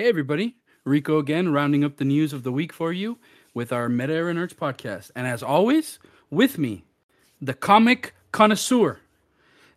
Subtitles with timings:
[0.00, 0.56] Hey, everybody.
[0.86, 3.18] Rico again, rounding up the news of the week for you
[3.52, 5.10] with our Meta Era Nerds podcast.
[5.14, 5.98] And as always,
[6.30, 6.86] with me,
[7.42, 9.00] the comic connoisseur,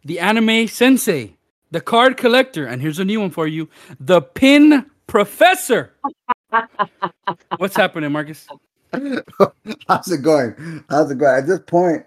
[0.05, 1.35] the anime sensei,
[1.71, 3.67] the card collector, and here's a new one for you
[3.99, 5.91] the pin professor.
[7.57, 8.47] What's happening, Marcus?
[9.89, 10.85] How's it going?
[10.89, 11.37] How's it going?
[11.37, 12.05] At this point,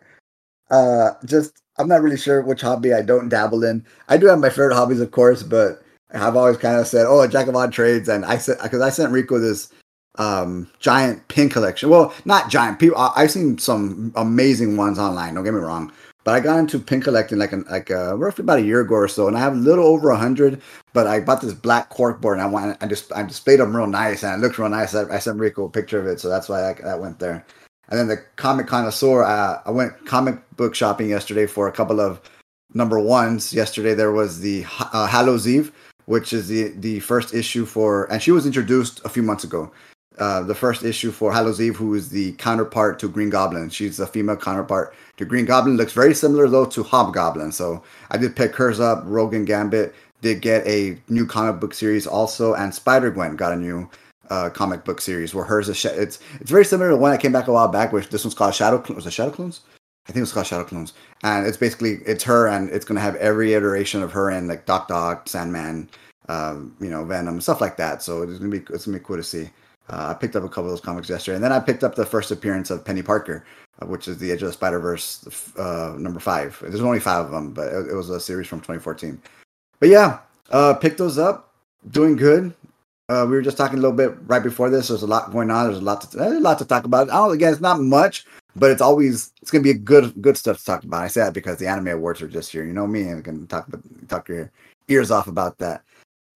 [0.70, 3.84] uh, just I'm not really sure which hobby I don't dabble in.
[4.08, 7.20] I do have my favorite hobbies, of course, but I've always kind of said, "Oh,
[7.20, 9.72] a jack of all trades," and I said because I sent Rico this
[10.18, 11.90] um giant pin collection.
[11.90, 12.78] Well, not giant.
[12.78, 15.34] People, I, have seen some amazing ones online.
[15.34, 15.92] Don't get me wrong,
[16.24, 18.94] but I got into pin collecting like an, like uh, roughly about a year ago
[18.94, 20.62] or so, and I have a little over a hundred.
[20.92, 23.76] But I bought this black cork board, and I want I just I displayed them
[23.76, 24.94] real nice, and it looks real nice.
[24.94, 27.44] I, I sent Rico a picture of it, so that's why I, that went there.
[27.88, 32.00] And then the comic connoisseur, uh, I went comic book shopping yesterday for a couple
[32.00, 32.20] of
[32.74, 33.52] number ones.
[33.52, 35.72] Yesterday there was the uh, Hallows Eve
[36.06, 39.70] which is the the first issue for, and she was introduced a few months ago.
[40.18, 43.68] Uh, the first issue for Hallows Eve, who is the counterpart to Green Goblin.
[43.68, 45.76] She's the female counterpart to Green Goblin.
[45.76, 47.52] Looks very similar though to Hobgoblin.
[47.52, 49.02] So I did pick hers up.
[49.04, 53.52] Rogue and Gambit did get a new comic book series also, and Spider Gwen got
[53.52, 53.90] a new
[54.30, 57.20] uh, comic book series where hers is sh- it's it's very similar to one that
[57.20, 58.82] came back a while back, which this one's called Shadow.
[58.94, 59.60] Was it Shadow Clones?
[60.08, 63.16] I think it's called Shadow Clones, and it's basically it's her, and it's gonna have
[63.16, 65.88] every iteration of her and like Doc Ock, Sandman,
[66.28, 68.02] um, you know, Venom, stuff like that.
[68.02, 69.50] So it's gonna be it's gonna be cool to see.
[69.88, 71.94] Uh, I picked up a couple of those comics yesterday, and then I picked up
[71.94, 73.44] the first appearance of Peni Parker,
[73.80, 76.58] uh, which is the Edge of the Spider Verse uh, number five.
[76.60, 79.20] There's only five of them, but it, it, was a series from 2014.
[79.78, 80.18] But yeah,
[80.50, 81.52] uh, picked those up,
[81.90, 82.52] doing good.
[83.08, 84.88] Uh, we were just talking a little bit right before this.
[84.88, 85.66] There's a lot going on.
[85.66, 87.08] There's a lot to there's a lot to talk about.
[87.08, 88.26] I don't again, it's not much,
[88.56, 91.04] but it's always it's gonna be a good good stuff to talk about.
[91.04, 92.64] I say that because the anime awards are just here.
[92.64, 93.68] You know me, and can talk
[94.08, 94.52] talk your
[94.88, 95.82] ears off about that.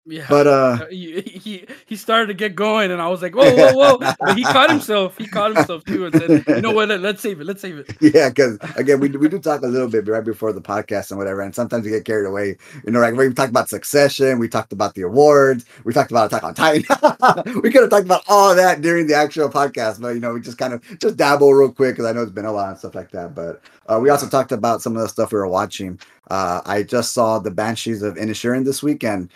[0.06, 3.55] Yeah, but uh, he, he he started to get going, and I was like, whoa,
[3.55, 3.98] whoa, whoa!
[4.19, 5.19] but he caught himself.
[5.19, 6.88] He caught himself too, and said, "You know what?
[6.88, 7.44] Let's save it.
[7.44, 10.55] Let's save it." Yeah, because again, we we do talk a little bit right before
[10.55, 12.56] the podcast and whatever, and sometimes we get carried away.
[12.84, 16.32] You know, like we talked about Succession, we talked about the awards, we talked about
[16.32, 17.61] Attack on Titan.
[17.62, 20.41] we could have talked about all that during the actual podcast, but you know, we
[20.41, 22.78] just kind of just dabble real quick because I know it's been a while and
[22.78, 23.34] stuff like that.
[23.34, 26.00] But uh, we also talked about some of the stuff we were watching.
[26.31, 29.31] Uh, I just saw the Banshees of Inisherin this weekend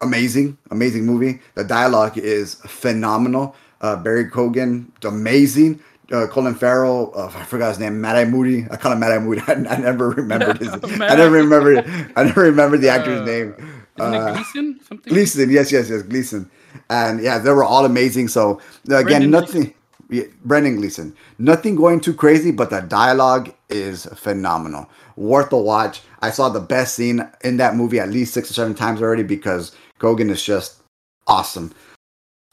[0.00, 1.40] amazing, amazing movie.
[1.54, 3.54] The dialogue is phenomenal.
[3.80, 5.80] Uh, Barry Keoghan, amazing.
[6.12, 8.66] Uh, Colin Farrell, uh, I forgot his name, Eye Moody.
[8.70, 9.42] I call him Eye Moody.
[9.46, 10.68] I, I never remembered his.
[11.00, 11.84] I never remember.
[12.16, 13.54] I never remember the actor's uh, name.
[13.98, 14.80] Isn't it uh, Gleeson?
[14.82, 15.12] Something.
[15.12, 16.50] Gleeson, yes, yes, yes, Gleeson.
[16.88, 18.28] And yeah, they were all amazing.
[18.28, 19.74] So again, Brendan nothing.
[20.08, 21.14] Yeah, Brendan Gleeson.
[21.38, 24.90] Nothing going too crazy, but the dialogue is phenomenal.
[25.14, 26.02] Worth a watch.
[26.20, 29.22] I saw the best scene in that movie at least six or seven times already
[29.22, 30.82] because Keoghan is just
[31.26, 31.72] awesome.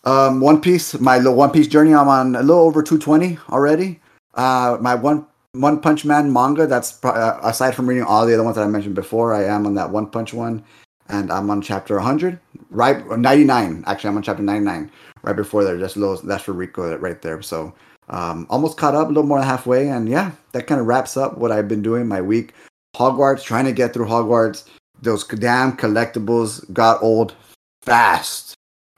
[0.03, 1.93] Um, One Piece, my little One Piece journey.
[1.93, 3.99] I'm on a little over 220 already.
[4.35, 6.67] Uh, my one One Punch Man manga.
[6.67, 9.33] That's uh, aside from reading all the other ones that I mentioned before.
[9.33, 10.63] I am on that One Punch one,
[11.09, 12.39] and I'm on chapter 100.
[12.69, 13.83] Right, 99.
[13.87, 14.91] Actually, I'm on chapter 99.
[15.23, 16.17] Right before there, just a little.
[16.17, 17.41] That's for Rico right there.
[17.41, 17.73] So
[18.09, 21.17] um, almost caught up, a little more than halfway, and yeah, that kind of wraps
[21.17, 22.53] up what I've been doing my week.
[22.95, 24.67] Hogwarts, trying to get through Hogwarts
[25.01, 27.35] those damn collectibles got old
[27.81, 28.53] fast.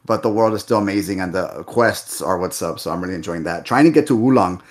[0.06, 2.80] But the world is still amazing and the quests are what's up.
[2.80, 3.66] So I'm really enjoying that.
[3.66, 4.62] Trying to get to Wo Long.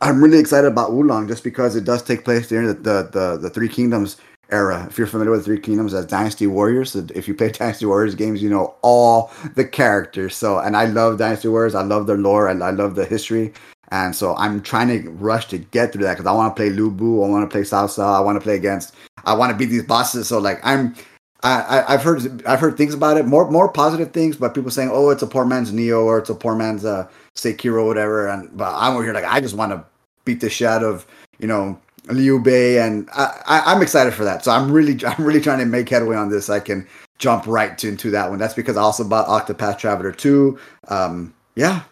[0.00, 3.08] I'm really excited about Wo Long just because it does take place during the, the,
[3.12, 4.18] the, the Three Kingdoms
[4.50, 4.86] era.
[4.88, 8.40] If you're familiar with Three Kingdoms as Dynasty Warriors, if you play Dynasty Warriors games,
[8.40, 10.36] you know all the characters.
[10.36, 11.74] So, and I love Dynasty Warriors.
[11.74, 13.52] I love their lore and I love the history.
[13.90, 16.70] And so I'm trying to rush to get through that because I want to play
[16.70, 17.22] Lu Bu.
[17.22, 17.98] I want to play Cao.
[17.98, 18.94] I want to play against.
[19.24, 20.28] I want to beat these bosses.
[20.28, 20.94] So like I'm,
[21.42, 24.70] I, I have heard I've heard things about it more more positive things, but people
[24.70, 28.28] saying oh it's a poor man's Nioh or it's a poor man's uh Sekiro whatever.
[28.28, 29.84] And but I'm over here like I just want to
[30.24, 31.06] beat the shit out of
[31.38, 34.44] you know Liu Bei, and I, I I'm excited for that.
[34.44, 36.50] So I'm really I'm really trying to make headway on this.
[36.50, 36.86] I can
[37.18, 38.38] jump right to, into that one.
[38.38, 40.58] That's because I also bought Octopath Traveler 2.
[40.88, 41.82] Um, yeah,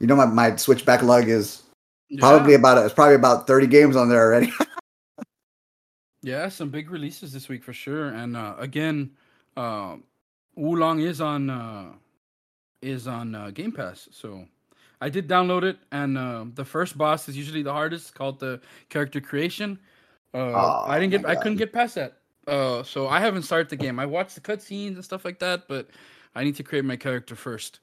[0.00, 1.62] you know, my, my Switch backlog is
[2.08, 2.20] yeah.
[2.20, 4.52] probably about it's probably about thirty games on there already.
[6.22, 8.08] yeah, some big releases this week for sure.
[8.08, 9.10] And uh, again,
[9.56, 9.96] uh,
[10.56, 11.92] Wo Long is on uh,
[12.82, 14.46] is on uh, Game Pass, so
[15.00, 15.78] I did download it.
[15.92, 19.78] And uh, the first boss is usually the hardest, called the character creation.
[20.32, 22.18] Uh, oh, I didn't get, I couldn't get past that.
[22.46, 23.98] Uh, so I haven't started the game.
[23.98, 25.88] I watched the cutscenes and stuff like that, but
[26.34, 27.80] I need to create my character first.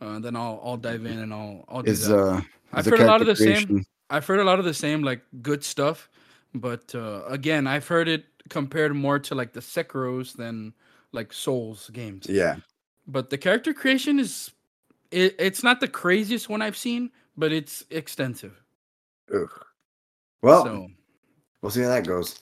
[0.00, 2.18] Uh, then I'll I'll dive in and I'll I'll do is, that.
[2.18, 2.40] Uh,
[2.72, 3.68] I've heard a lot of the creation.
[3.68, 3.86] same.
[4.10, 6.08] I've heard a lot of the same like good stuff,
[6.54, 10.72] but uh, again, I've heard it compared more to like the Sekiro's than
[11.12, 12.26] like Souls games.
[12.28, 12.56] Yeah.
[13.06, 14.52] but the character creation is
[15.10, 18.62] it, it's not the craziest one I've seen, but it's extensive.
[19.34, 19.48] Ugh.
[20.42, 20.88] Well, so
[21.62, 22.38] we'll see how that goes.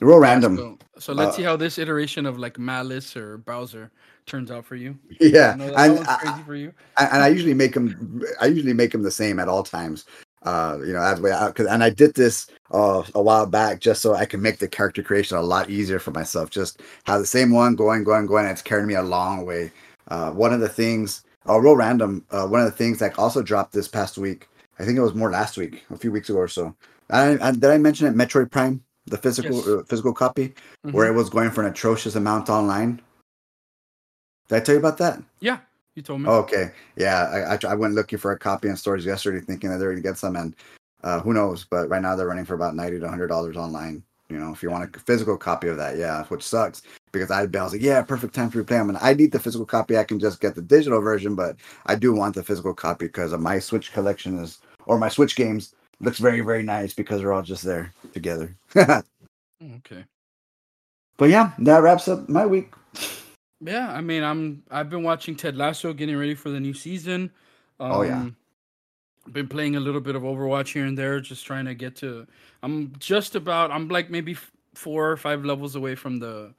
[0.00, 0.56] Real random.
[0.56, 3.90] So, so let's Uh, see how this iteration of like Malice or Bowser
[4.26, 4.96] turns out for you.
[5.20, 6.72] Yeah, I that, and that I- crazy for you.
[6.98, 8.22] and and I usually make them.
[8.40, 10.04] I usually make them the same at all times.
[10.42, 11.54] Uh, you know, as way out.
[11.54, 14.68] Cause, and I did this uh, a while back just so I can make the
[14.68, 16.50] character creation a lot easier for myself.
[16.50, 18.44] Just have the same one going, going, going.
[18.44, 19.72] And it's carrying me a long way.
[20.08, 22.26] Uh, one of the things, uh, real random.
[22.30, 24.46] Uh, one of the things that also dropped this past week.
[24.78, 26.74] I think it was more last week, a few weeks ago or so.
[27.08, 28.14] I, I, did I mention it?
[28.14, 29.68] Metroid Prime, the physical Yes.
[29.68, 30.54] uh, physical copy,
[30.92, 33.00] where it was going for an atrocious amount online.
[34.48, 35.22] Did I tell you about that?
[35.40, 35.58] Yeah,
[35.94, 36.28] you told me.
[36.28, 39.78] Okay, yeah, I, I I went looking for a copy in stores yesterday, thinking that
[39.78, 40.54] they're going to get some, and
[41.02, 41.64] uh, who knows?
[41.64, 44.02] But right now they're running for about ninety to hundred dollars online.
[44.30, 47.42] You know, if you want a physical copy of that, yeah, which sucks because I,
[47.42, 48.80] I was like, yeah, perfect time for replay.
[48.80, 49.98] I mean, I need the physical copy.
[49.98, 53.32] I can just get the digital version, but I do want the physical copy because
[53.32, 55.74] of my Switch collection is or my Switch games
[56.04, 58.54] looks very very nice because we're all just there together.
[59.76, 60.04] Okay.
[61.16, 62.72] But yeah, that wraps up my week.
[63.60, 67.30] Yeah, I mean, I'm I've been watching Ted Lasso, getting ready for the new season.
[67.80, 68.26] Um, Oh, yeah.
[69.32, 72.26] Been playing a little bit of Overwatch here and there, just trying to get to.
[72.62, 73.70] I'm just about.
[73.70, 74.36] I'm like maybe
[74.74, 76.52] four or five levels away from the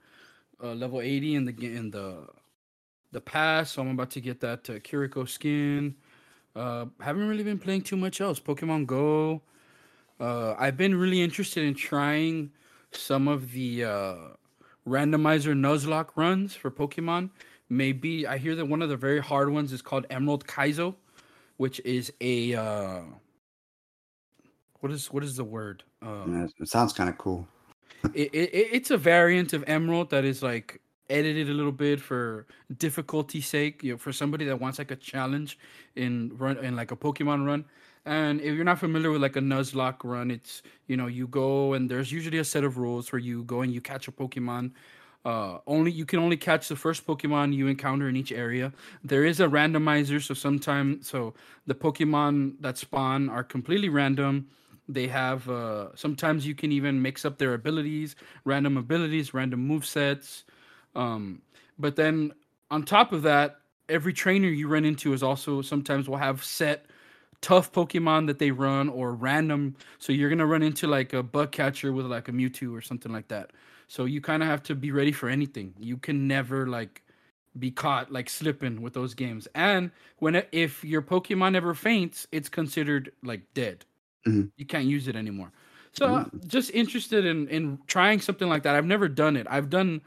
[0.63, 2.27] uh, level 80 in the in the
[3.11, 3.71] the pass.
[3.73, 5.95] So I'm about to get that uh, Kiriko skin.
[6.55, 8.39] Uh, haven't really been playing too much else.
[8.39, 9.41] Pokemon Go.
[10.19, 12.51] Uh, I've been really interested in trying
[12.91, 14.15] some of the uh,
[14.87, 17.29] randomizer Nuzlocke runs for Pokemon.
[17.67, 20.95] Maybe I hear that one of the very hard ones is called Emerald Kaizo,
[21.57, 23.01] which is a uh,
[24.79, 25.83] what is what is the word?
[26.01, 27.45] Uh, Yeah, it sounds kind of cool.
[28.13, 30.79] it, it- it's a variant of Emerald that is like
[31.09, 32.45] edited a little bit for
[32.77, 35.57] difficulty sake, you know, for somebody that wants like a challenge
[35.95, 37.65] in run in like a Pokemon run.
[38.05, 41.73] And if you're not familiar with like a Nuzlocke run, it's you know you go
[41.73, 44.71] and there's usually a set of rules where you go and you catch a Pokemon.
[45.25, 48.71] Uh, only you can only catch the first Pokemon you encounter in each area.
[49.03, 51.33] There is a randomizer, so sometimes so
[51.65, 54.47] the Pokemon that spawn are completely random.
[54.87, 59.83] They have uh, sometimes you can even mix up their abilities, random abilities, random move
[59.83, 60.43] sets.
[60.95, 61.41] Um,
[61.77, 62.33] but then
[62.71, 63.59] on top of that,
[63.89, 66.85] every trainer you run into is also sometimes will have set
[67.41, 69.75] tough Pokemon that they run or random.
[69.99, 73.11] So you're gonna run into like a bug catcher with like a Mewtwo or something
[73.11, 73.51] like that.
[73.87, 75.73] So you kind of have to be ready for anything.
[75.77, 77.03] You can never like
[77.57, 79.47] be caught like slipping with those games.
[79.53, 83.85] And when if your Pokemon ever faints, it's considered like dead.
[84.25, 84.51] Mhm.
[84.57, 85.51] You can't use it anymore.
[85.93, 88.75] So uh, just interested in in trying something like that.
[88.75, 89.47] I've never done it.
[89.49, 90.01] I've done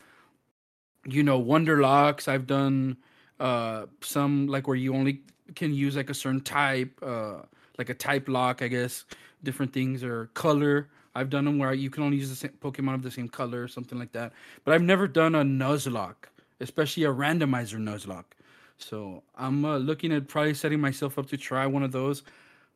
[1.08, 2.96] you know Wonderlockes i've done
[3.40, 5.22] uh some like where you only
[5.54, 7.36] can use like a certain type uh
[7.78, 9.04] like a type lock i guess.
[9.44, 10.88] Different things or color.
[11.14, 13.62] I've done them where you can only use the same pokemon of the same color
[13.62, 14.32] or something like that.
[14.64, 16.26] But i've never done a nuzlocke
[16.60, 18.34] especially a randomizer nuzlocke.
[18.78, 22.22] So i'm uh, looking at probably setting myself up to try one of those.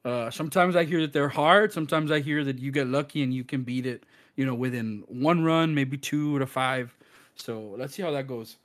[0.04, 1.72] Uh, sometimes I hear that they're hard.
[1.72, 5.04] Sometimes I hear that you get lucky and you can beat it, you know, within
[5.06, 6.96] one run, maybe two to five.
[7.36, 8.58] So let's see how that goes.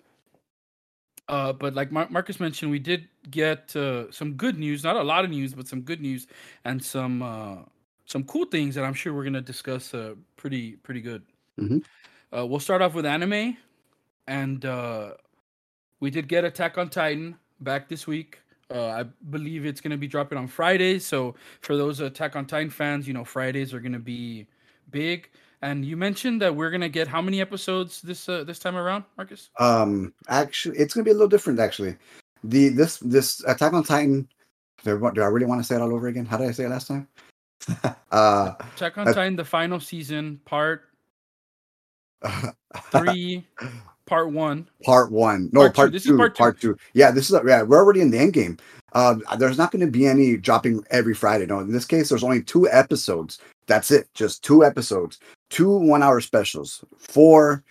[1.27, 4.83] Uh, but like Mar- Marcus mentioned, we did get uh, some good news.
[4.83, 6.27] Not a lot of news, but some good news
[6.63, 7.57] and some uh,
[8.05, 9.93] some cool things that I'm sure we're gonna discuss.
[9.93, 11.23] Uh, pretty pretty good.
[11.59, 11.83] Mhm.
[12.35, 13.57] Uh, we'll start off with anime,
[14.27, 15.13] and uh,
[15.99, 18.39] we did get Attack on Titan back this week.
[18.69, 21.05] Uh, I believe it's going to be dropping on Fridays.
[21.05, 24.45] So for those Attack on Titan fans, you know Fridays are going to be
[24.91, 25.29] big.
[25.61, 28.75] And you mentioned that we're going to get how many episodes this uh, this time
[28.75, 29.49] around, Marcus?
[29.59, 31.59] Um, actually, it's gonna be a little different.
[31.59, 31.95] Actually,
[32.43, 34.27] the this this Attack on Titan.
[34.83, 36.25] Do I, do I really want to say it all over again?
[36.25, 37.07] How did I say it last time?
[38.11, 40.83] uh, Attack on Uh, Titan, the final season, part
[42.91, 43.45] three,
[44.05, 44.67] part one.
[44.83, 45.49] part one.
[45.53, 45.91] No, Part part, two.
[45.93, 46.17] This is two.
[46.17, 46.73] part Part two.
[46.73, 46.79] two.
[46.93, 47.63] Yeah, this is yeah.
[47.63, 48.57] We're already in the end game.
[48.93, 51.45] Uh, there's not going to be any dropping every Friday.
[51.45, 53.39] No, in this case, there's only two episodes.
[53.67, 54.07] That's it.
[54.13, 55.19] Just two episodes.
[55.49, 56.83] Two one-hour specials.
[56.97, 57.63] Four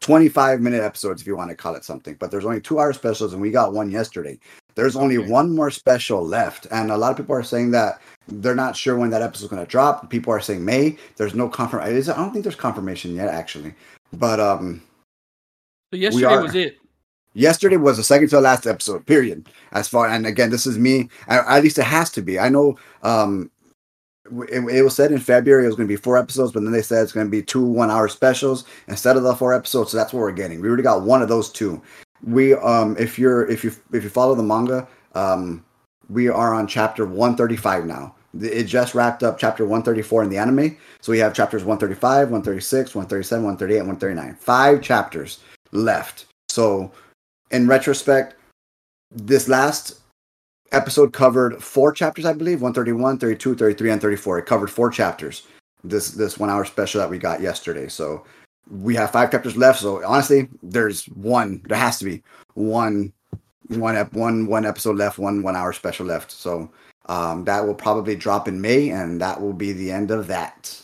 [0.00, 2.92] 25 minute episodes if you want to call it something but there's only two hour
[2.92, 4.38] specials and we got one yesterday
[4.74, 5.30] there's only Okay.
[5.30, 8.98] one more special left and a lot of people are saying that they're not sure
[8.98, 12.32] when that episode's going to drop people are saying may there's no confirmation i don't
[12.32, 13.72] think there's confirmation yet actually
[14.12, 14.82] but um
[15.90, 16.76] So yesterday are- was it.
[17.32, 20.76] yesterday was the second to the last episode period as far and again this is
[20.76, 23.50] me at least it has to be i know um
[24.48, 26.72] it, it was said in february it was going to be four episodes but then
[26.72, 29.90] they said it's going to be two one hour specials instead of the four episodes
[29.90, 31.80] so that's what we're getting we already got one of those two
[32.26, 35.64] we um if you're if you if you follow the manga, um
[36.10, 38.14] we are on chapter 135 now.
[38.38, 40.76] It just wrapped up chapter 134 in the anime.
[41.00, 44.34] So we have chapters 135, 136, 137, 138, 139.
[44.34, 45.40] Five chapters
[45.72, 46.26] left.
[46.50, 46.92] So
[47.50, 48.34] in retrospect,
[49.10, 50.00] this last
[50.74, 54.38] episode covered four chapters, I believe 131, 32, 33, and 34.
[54.38, 55.46] It covered four chapters.
[55.82, 57.88] This this one hour special that we got yesterday.
[57.88, 58.24] So
[58.70, 59.80] we have five chapters left.
[59.80, 61.62] So honestly, there's one.
[61.66, 62.22] There has to be
[62.54, 63.12] one
[63.68, 66.30] one ep- one one episode left, one one hour special left.
[66.30, 66.70] So
[67.06, 70.80] um, that will probably drop in May, and that will be the end of that.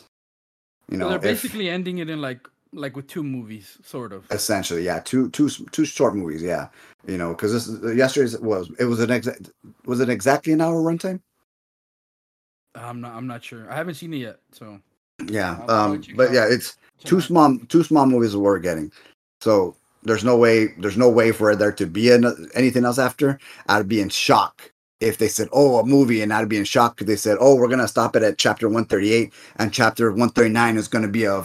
[0.90, 4.12] You know, so they're basically if, ending it in like like with two movies, sort
[4.12, 4.30] of.
[4.30, 6.68] Essentially, yeah, two two two short movies, yeah.
[7.06, 9.50] You know, because this yesterday's was it was an exact
[9.86, 11.20] was it exactly an hour runtime?
[12.74, 13.70] I'm not I'm not sure.
[13.70, 14.80] I haven't seen it yet, so.
[15.26, 18.90] Yeah, um, but yeah, it's two small two small movies we're getting.
[19.40, 23.38] So there's no way there's no way for there to be an, anything else after.
[23.68, 26.96] I'd be in shock if they said, "Oh, a movie," and I'd be in shock
[26.96, 30.88] because they said, "Oh, we're gonna stop it at chapter 138, and chapter 139 is
[30.88, 31.44] gonna be a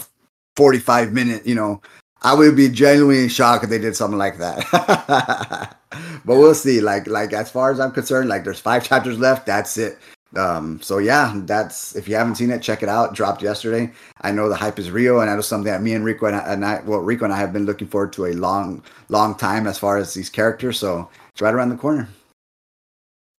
[0.56, 1.82] 45 minute." You know,
[2.26, 5.78] I would be genuinely shocked if they did something like that.
[6.26, 6.82] but we'll see.
[6.82, 9.46] Like, like as far as I'm concerned, like there's five chapters left.
[9.46, 10.00] That's it.
[10.36, 13.12] Um, so yeah, that's if you haven't seen it, check it out.
[13.12, 13.92] It dropped yesterday.
[14.22, 16.36] I know the hype is real, and that was something that me and Rico and
[16.36, 19.36] I, and I, well, Rico and I have been looking forward to a long, long
[19.36, 20.80] time as far as these characters.
[20.80, 22.10] So it's right around the corner.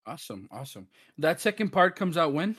[0.05, 0.87] Awesome, awesome.
[1.17, 2.55] That second part comes out when?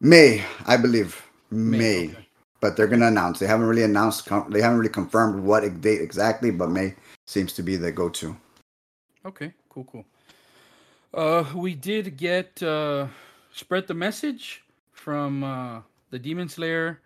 [0.00, 1.24] May, I believe.
[1.52, 1.78] May.
[1.78, 2.10] May.
[2.10, 2.23] Okay.
[2.64, 3.40] But they're gonna announce.
[3.40, 4.24] They haven't really announced.
[4.48, 6.94] They haven't really confirmed what date exactly, but May
[7.26, 8.34] seems to be the go-to.
[9.26, 10.06] Okay, cool, cool.
[11.12, 13.08] Uh, we did get uh,
[13.52, 17.02] spread the message from uh, the Demon Slayer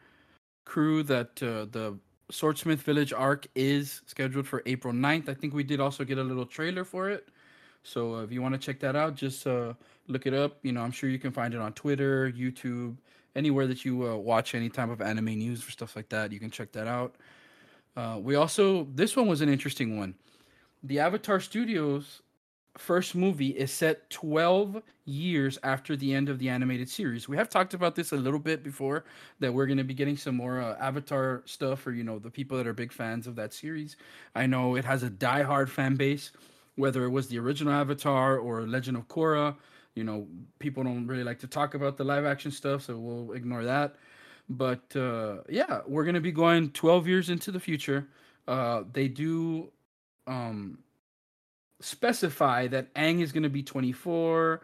[0.65, 1.99] crew that uh, the
[2.31, 5.29] Swordsmith Village arc is scheduled for April 9th.
[5.29, 7.31] I think we did also get a little trailer for it.
[7.83, 9.73] So uh, if you want to check that out, just uh,
[10.07, 10.59] look it up.
[10.63, 12.95] You know, I'm sure you can find it on Twitter, YouTube,
[13.39, 16.33] anywhere that you uh, watch any type of anime news or stuff like that.
[16.33, 17.15] You can check that out.
[17.97, 20.15] Uh, we also this one was an interesting one.
[20.83, 22.23] The Avatar Studios
[22.77, 27.29] first movie is set 12 years after the end of the animated series.
[27.29, 29.05] We have talked about this a little bit before
[29.41, 32.31] that we're going to be getting some more uh, Avatar stuff for you know the
[32.31, 33.97] people that are big fans of that series.
[34.35, 36.31] I know it has a die-hard fan base,
[36.77, 39.57] whether it was the original Avatar or Legend of Korra.
[39.99, 40.27] You know,
[40.59, 43.97] people don't really like to talk about the live action stuff, so we'll ignore that.
[44.49, 48.07] But uh, yeah, we're going to be going 12 years into the future.
[48.47, 49.71] Uh, they do
[50.27, 50.79] um,
[51.81, 54.63] specify that Aang is going to be 24,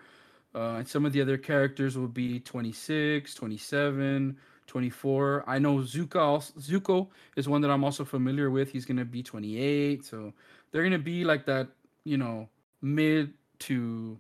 [0.54, 4.36] uh, and some of the other characters will be 26, 27,
[4.66, 5.44] 24.
[5.46, 8.70] I know Zuko, also, Zuko is one that I'm also familiar with.
[8.70, 10.04] He's going to be 28.
[10.04, 10.32] So
[10.70, 11.68] they're going to be like that,
[12.04, 12.48] you know,
[12.80, 14.18] mid to,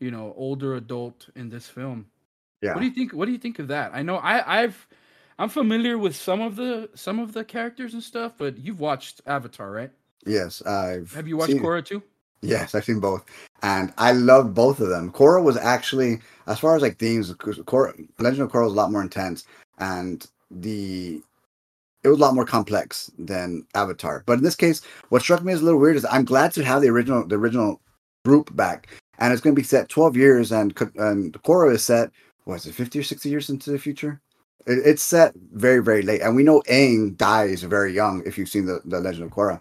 [0.00, 2.06] you know, older adult in this film.
[2.60, 2.74] Yeah.
[2.74, 3.12] What do you think?
[3.12, 3.92] What do you think of that?
[3.94, 4.86] I know I, I've,
[5.38, 9.20] I'm familiar with some of the some of the characters and stuff, but you've watched
[9.26, 9.90] Avatar, right?
[10.26, 11.12] Yes, I've.
[11.14, 12.02] Have you watched Korra too?
[12.42, 13.24] Yes, I've seen both,
[13.62, 15.12] and I love both of them.
[15.12, 18.92] Korra was actually, as far as like themes, Korra, Legend of Korra was a lot
[18.92, 19.44] more intense,
[19.78, 21.20] and the
[22.04, 24.22] it was a lot more complex than Avatar.
[24.26, 26.64] But in this case, what struck me as a little weird is I'm glad to
[26.64, 27.80] have the original the original
[28.24, 32.10] group back, and it's going to be set 12 years, and and Korra is set
[32.46, 34.20] was it 50 or 60 years into the future?
[34.66, 38.22] It, it's set very very late, and we know Aang dies very young.
[38.26, 39.60] If you've seen the, the Legend of Korra,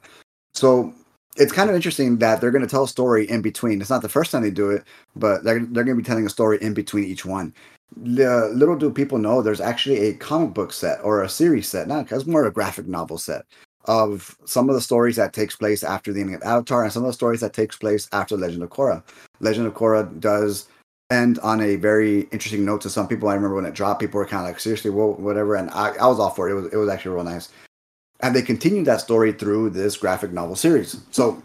[0.54, 0.94] so
[1.38, 3.80] it's kind of interesting that they're going to tell a story in between.
[3.82, 4.84] It's not the first time they do it,
[5.16, 7.54] but they're, they're going to be telling a story in between each one.
[7.96, 12.06] Little do people know there's actually a comic book set or a series set, not
[12.06, 13.46] because more of a graphic novel set
[13.86, 17.04] of some of the stories that takes place after the ending of Avatar and some
[17.04, 19.04] of the stories that takes place after Legend of Korra.
[19.40, 20.68] Legend of Korra does
[21.10, 23.30] end on a very interesting note to some people.
[23.30, 25.56] I remember when it dropped, people were kind of like, seriously, well, whatever.
[25.56, 26.52] And I, I was all for it.
[26.52, 27.50] It was, it was actually real nice
[28.20, 31.00] and they continued that story through this graphic novel series.
[31.12, 31.42] So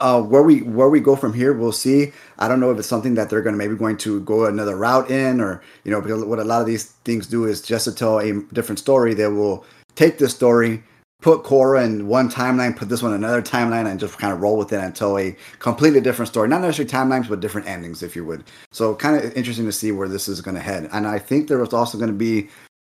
[0.00, 2.12] uh, where we where we go from here, we'll see.
[2.38, 4.76] I don't know if it's something that they're going to maybe going to go another
[4.76, 7.84] route in, or you know, because what a lot of these things do is just
[7.84, 9.14] to tell a different story.
[9.14, 9.64] They will
[9.96, 10.82] take this story,
[11.20, 14.40] put Korra in one timeline, put this one in another timeline, and just kind of
[14.40, 16.48] roll with it until a completely different story.
[16.48, 18.44] Not necessarily timelines, but different endings, if you would.
[18.72, 20.88] So kind of interesting to see where this is going to head.
[20.92, 22.48] And I think there was also going to be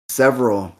[0.08, 0.74] several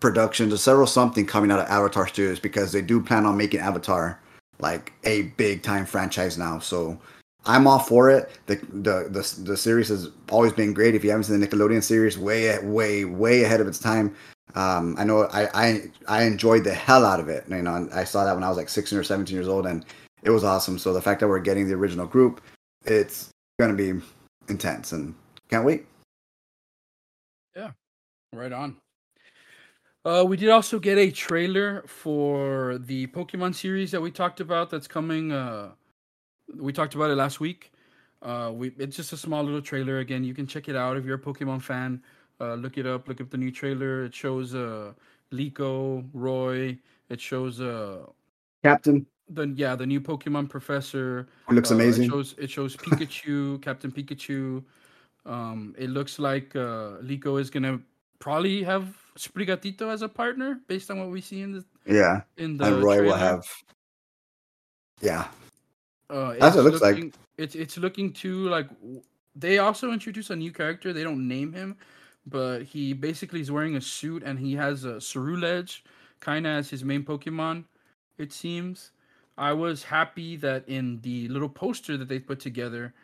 [0.00, 3.60] productions or several something coming out of Avatar Studios because they do plan on making
[3.60, 4.20] Avatar
[4.58, 6.58] like a big time franchise now.
[6.58, 6.98] So
[7.46, 8.30] I'm all for it.
[8.46, 10.94] The, the the the series has always been great.
[10.94, 14.14] If you haven't seen the Nickelodeon series, way way way ahead of its time.
[14.54, 17.44] Um, I know I, I I enjoyed the hell out of it.
[17.48, 19.84] You know, I saw that when I was like 16 or 17 years old, and
[20.22, 20.78] it was awesome.
[20.78, 22.42] So the fact that we're getting the original group,
[22.84, 23.94] it's gonna be
[24.48, 25.14] intense, and
[25.48, 25.86] can't wait.
[27.56, 27.70] Yeah,
[28.32, 28.76] right on.
[30.04, 34.68] Uh, we did also get a trailer for the Pokemon series that we talked about.
[34.68, 35.30] That's coming.
[35.30, 35.70] Uh,
[36.56, 37.72] we talked about it last week.
[38.20, 39.98] Uh, we it's just a small little trailer.
[39.98, 42.02] Again, you can check it out if you're a Pokemon fan.
[42.40, 43.08] Uh, look it up.
[43.08, 44.04] Look up the new trailer.
[44.04, 44.92] It shows uh
[45.32, 46.78] Liko, Roy.
[47.08, 48.06] It shows uh
[48.62, 49.06] Captain.
[49.28, 51.28] the yeah the new Pokemon Professor.
[51.48, 52.04] Who looks Uh, amazing.
[52.04, 54.62] It shows it shows Pikachu, Captain Pikachu.
[55.24, 57.78] Um, it looks like uh, Liko is gonna
[58.18, 62.56] probably have Sprigatito as a partner based on what we see in the Yeah, in
[62.56, 63.46] the and Roy will have.
[65.00, 65.26] Yeah,
[66.10, 66.96] Uh, That's what it looks like.
[66.96, 68.68] looking, It's it's looking too like
[69.34, 70.92] they also introduce a new character.
[70.92, 71.76] They don't name him,
[72.26, 75.80] but he basically is wearing a suit and he has a Ceruledge
[76.20, 77.64] kind of as his main Pokemon.
[78.18, 78.92] It seems.
[79.36, 82.94] I was happy that in the little poster that they put together,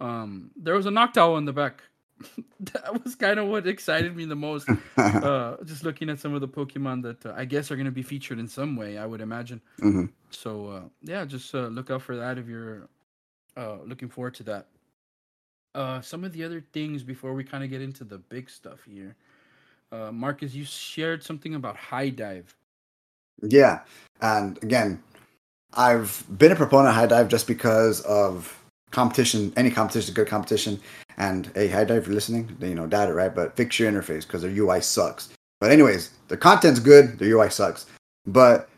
[0.00, 1.82] um, there was a Noctowl in the back.
[2.60, 4.68] that was kind of what excited me the most.
[4.96, 7.92] uh, just looking at some of the Pokemon that uh, I guess are going to
[7.92, 8.96] be featured in some way.
[8.98, 9.60] I would imagine.
[9.80, 10.10] Mhm.
[10.30, 12.88] So uh, yeah, just uh, look out for that if you're
[13.56, 14.68] uh, looking forward to that.
[15.74, 18.80] Uh, some of the other things before we kind of get into the big stuff
[18.88, 19.16] here.
[19.90, 22.54] Uh, Marcus, you shared something about HIDIVE.
[23.42, 23.80] Yeah,
[24.20, 25.02] and again,
[25.74, 28.56] I've been a proponent of HIDIVE just because of
[28.90, 29.52] competition.
[29.56, 30.80] Any competition is good competition.
[31.16, 33.34] And hey, HIDIVE, if you're listening, you know data, right?
[33.34, 35.30] But fix your interface because their UI sucks.
[35.60, 37.86] But anyways, the content's good, their UI sucks.
[38.26, 38.68] But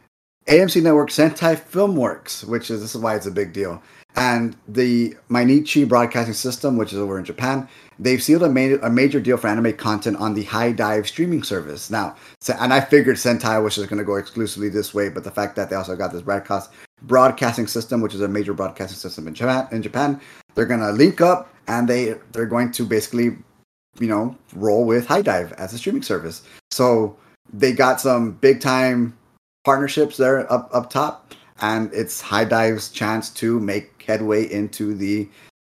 [0.46, 3.82] AMC Network Sentai Filmworks, which is this is why it's a big deal,
[4.16, 7.68] and the Mainichi Broadcasting System, which is over in Japan,
[7.98, 11.90] they've sealed a, ma- a major deal for anime content on the HIDIVE streaming service.
[11.90, 12.16] Now,
[12.58, 15.54] and I figured Sentai was just going to go exclusively this way, but the fact
[15.56, 16.70] that they also got this broadcast
[17.02, 20.20] broadcasting system, which is a major broadcasting system in Japan, in Japan,
[20.54, 23.36] they're going to link up and they they're going to basically,
[24.00, 26.42] you know, roll with HIDIVE as a streaming service.
[26.70, 27.16] So
[27.52, 29.16] they got some big time
[29.64, 35.28] partnerships there up up top, and it's HIDIVE's chance to make headway into the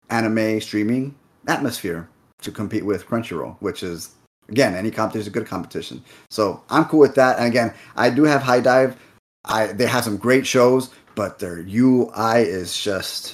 [0.10, 1.15] anime streaming
[1.48, 2.10] atmosphere
[2.41, 4.15] to compete with Crunchyroll, which is
[4.50, 6.04] again any competition is a good competition.
[6.30, 7.38] So I'm cool with that.
[7.38, 8.96] And again, I do have HIDIVE.
[9.46, 13.34] I they have some great shows, but their UI is just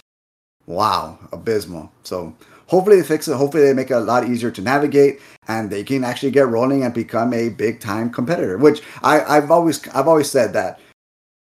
[0.65, 1.91] wow, abysmal.
[2.03, 2.35] So
[2.67, 3.35] hopefully they fix it.
[3.35, 6.83] Hopefully they make it a lot easier to navigate and they can actually get rolling
[6.83, 8.57] and become a big time competitor.
[8.57, 10.79] Which I, I've always I've always said that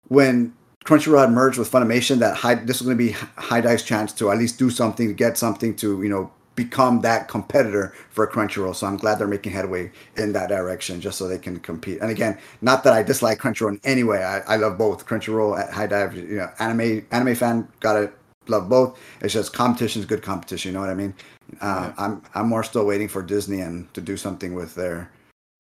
[0.09, 4.13] when Crunchyroll had merged with Funimation, that high, this was going to be HIDIVE's chance
[4.15, 8.27] to at least do something to get something to you know become that competitor for
[8.27, 8.75] Crunchyroll.
[8.75, 12.01] So I'm glad they're making headway in that direction, just so they can compete.
[12.01, 14.23] And again, not that I dislike Crunchyroll in any way.
[14.23, 16.15] I, I love both Crunchyroll at HIDIVE.
[16.15, 18.13] You know, anime anime fan gotta
[18.49, 18.99] love both.
[19.21, 20.71] It's just competition is good competition.
[20.71, 21.15] You know what I mean?
[21.61, 25.11] Uh, I'm I'm more still waiting for Disney and to do something with their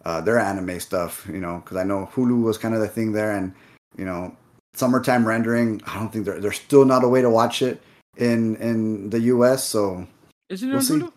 [0.05, 1.27] uh, their anime stuff.
[1.33, 3.55] You know, because I know Hulu was kind of the thing there, and
[3.97, 4.37] you know,
[4.75, 5.81] summertime rendering.
[5.87, 7.81] I don't think there there's still not a way to watch it
[8.17, 9.65] in in the U.S.
[9.65, 10.07] So
[10.49, 10.95] Isn't it We'll on see.
[10.95, 11.13] Hulu?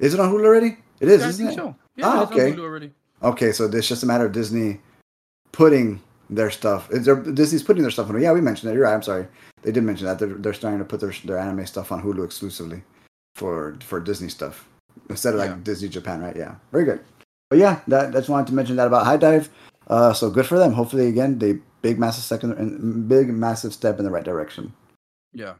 [0.00, 0.76] is it on Hulu already?
[1.00, 1.54] It is, Yeah, isn't it?
[1.54, 1.76] so.
[1.96, 2.50] Yeah, Ah, it's okay.
[2.52, 2.90] on Hulu already.
[3.22, 4.80] Okay, so it's just a matter of Disney
[5.52, 6.90] putting their stuff.
[6.90, 8.20] Is there, Disney's putting their stuff on.
[8.20, 8.74] Yeah, we mentioned it.
[8.74, 8.94] You're right.
[8.94, 9.26] I'm sorry.
[9.62, 12.24] They did mention that they're, they're starting to put their their anime stuff on Hulu
[12.24, 12.82] exclusively
[13.36, 14.68] for for Disney stuff
[15.10, 15.56] instead of like Yeah.
[15.62, 16.36] Disney Japan, right?
[16.36, 17.00] Yeah, very good.
[17.50, 19.48] But yeah, that just wanted to mention that about HIDIVE.
[19.86, 20.72] Uh, so good for them.
[20.72, 24.72] Hopefully, again, they big massive second, big massive step in the right direction.
[25.34, 25.54] Yeah.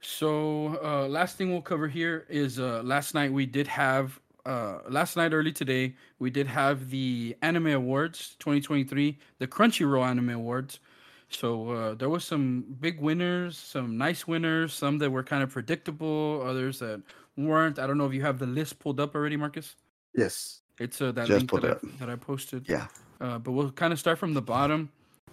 [0.00, 4.78] So uh, last thing we'll cover here is uh, last night we did have uh,
[4.88, 10.80] last night early today we did have the Anime Awards 2023, the Crunchyroll Anime Awards.
[11.28, 15.50] So uh, there was some big winners, some nice winners, some that were kind of
[15.50, 17.02] predictable, others that
[17.36, 17.78] weren't.
[17.78, 19.74] I don't know if you have the list pulled up already, Marcus.
[20.14, 20.60] Yes.
[20.78, 22.68] It's uh, that Just link that I, that I posted.
[22.68, 22.86] Yeah.
[23.24, 24.90] Uh, but we'll kind of start from the bottom.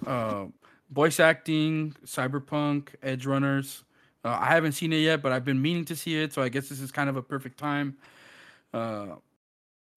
[0.07, 0.45] Uh,
[0.91, 3.83] voice acting, cyberpunk, Edgerunners.
[4.23, 6.47] Uh, I haven't seen it yet, but I've been meaning to see it, so I
[6.47, 7.97] guess this is kind of a perfect time.
[8.73, 9.07] Uh,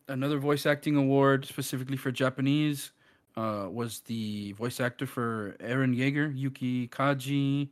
[0.09, 2.91] another voice acting award specifically for Japanese
[3.37, 7.69] uh, was the voice actor for Eren Yeager, Yuki Kaji.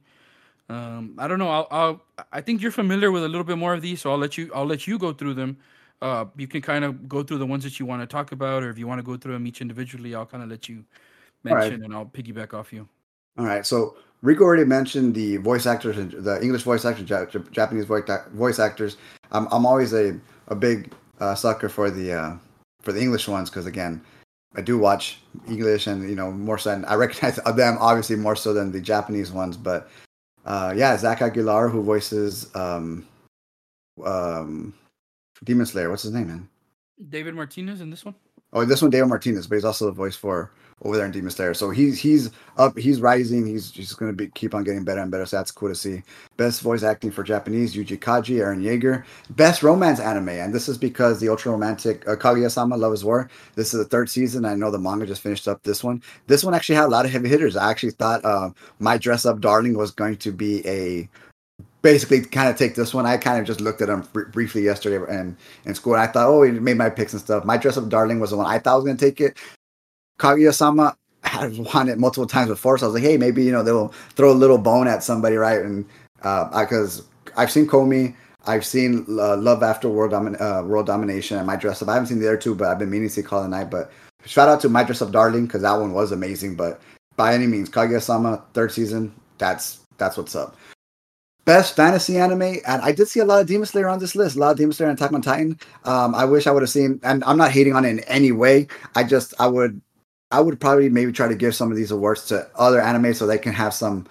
[0.69, 1.51] Um, I don't know.
[1.51, 2.03] I'll, I'll.
[2.33, 4.53] I think you're familiar with a little bit more of these, so I'll let you.
[4.55, 5.57] I'll let you go through them.
[6.03, 8.65] Uh, you can kind of go through the ones that you want to talk about,
[8.65, 10.85] or if you want to go through them each individually, I'll kind of let you
[11.47, 11.62] All right.
[11.62, 12.88] mention, and I'll piggyback off you.
[13.38, 17.27] All right, so Rico already mentioned the voice actors and the English voice actors, Ja-
[17.33, 18.97] Ja- Japanese voice voice actors.
[19.31, 22.37] I'm I'm always a a big uh, sucker for the uh,
[22.83, 24.03] for the English ones because again,
[24.55, 26.73] I do watch English and you know more so.
[26.73, 29.88] And I recognize them obviously more so than the Japanese ones, but
[30.45, 33.07] uh, yeah, Zach Aguilar who voices um,
[34.05, 34.75] um,
[35.45, 35.90] Demon Slayer.
[35.90, 36.49] What's his name, man?
[37.09, 38.14] David Martinez in this one.
[38.53, 41.31] Oh, this one David Martinez, but he's also the voice for over there in Demon
[41.31, 41.55] Slayer.
[41.55, 43.47] So he's he's up, he's rising.
[43.47, 45.25] He's just going to be keep on getting better and better.
[45.25, 46.03] So that's cool to see.
[46.37, 49.05] Best voice acting for Japanese: Yuji Kaji, Eren Yeager.
[49.31, 53.31] Best romance anime, and this is because the ultra romantic uh, Kaguya-sama Love is War.
[53.55, 54.45] This is the third season.
[54.45, 56.03] I know the manga just finished up this one.
[56.27, 57.57] This one actually had a lot of heavy hitters.
[57.57, 61.09] I actually thought uh, My Dress Up Darling was going to be a
[61.83, 63.07] basically kind of take this one.
[63.07, 65.95] I kind of just looked at them br- briefly yesterday and in school.
[65.95, 67.45] And I thought, oh, he made my picks and stuff.
[67.45, 69.37] My dress up darling was the one I thought was going to take it.
[70.18, 73.62] Kaguya-sama had won it multiple times before, so I was like, hey, maybe you know
[73.62, 75.61] they'll throw a little bone at somebody, right?
[75.61, 75.85] And
[76.16, 78.14] because uh, I've seen Komi,
[78.45, 81.88] I've seen uh, Love After World, Domin- uh, World Domination, and My Dress Up.
[81.88, 83.71] I haven't seen the other two, but I've been meaning to see Call the Night.
[83.71, 83.92] But
[84.25, 86.57] shout out to My Dress Up Darling because that one was amazing.
[86.57, 86.81] But
[87.16, 90.57] by any means, Kaguya-sama third season, that's that's what's up.
[91.45, 94.37] Best fantasy anime, and I did see a lot of Demon Slayer on this list.
[94.37, 95.59] A lot of Demon Slayer and Attack on Titan.
[95.85, 98.31] Um, I wish I would have seen, and I'm not hating on it in any
[98.31, 98.69] way.
[98.95, 99.81] I just I would
[100.31, 103.27] I would probably maybe try to give some of these awards to other anime so
[103.27, 104.07] they can have some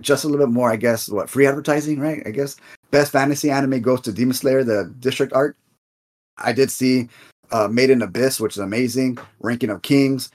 [0.00, 2.22] just a little bit more, I guess, what free advertising, right?
[2.26, 2.56] I guess
[2.90, 5.56] best fantasy anime goes to Demon Slayer, the district art.
[6.38, 7.08] I did see
[7.52, 9.18] uh, Made in Abyss, which is amazing.
[9.40, 10.30] Ranking of Kings,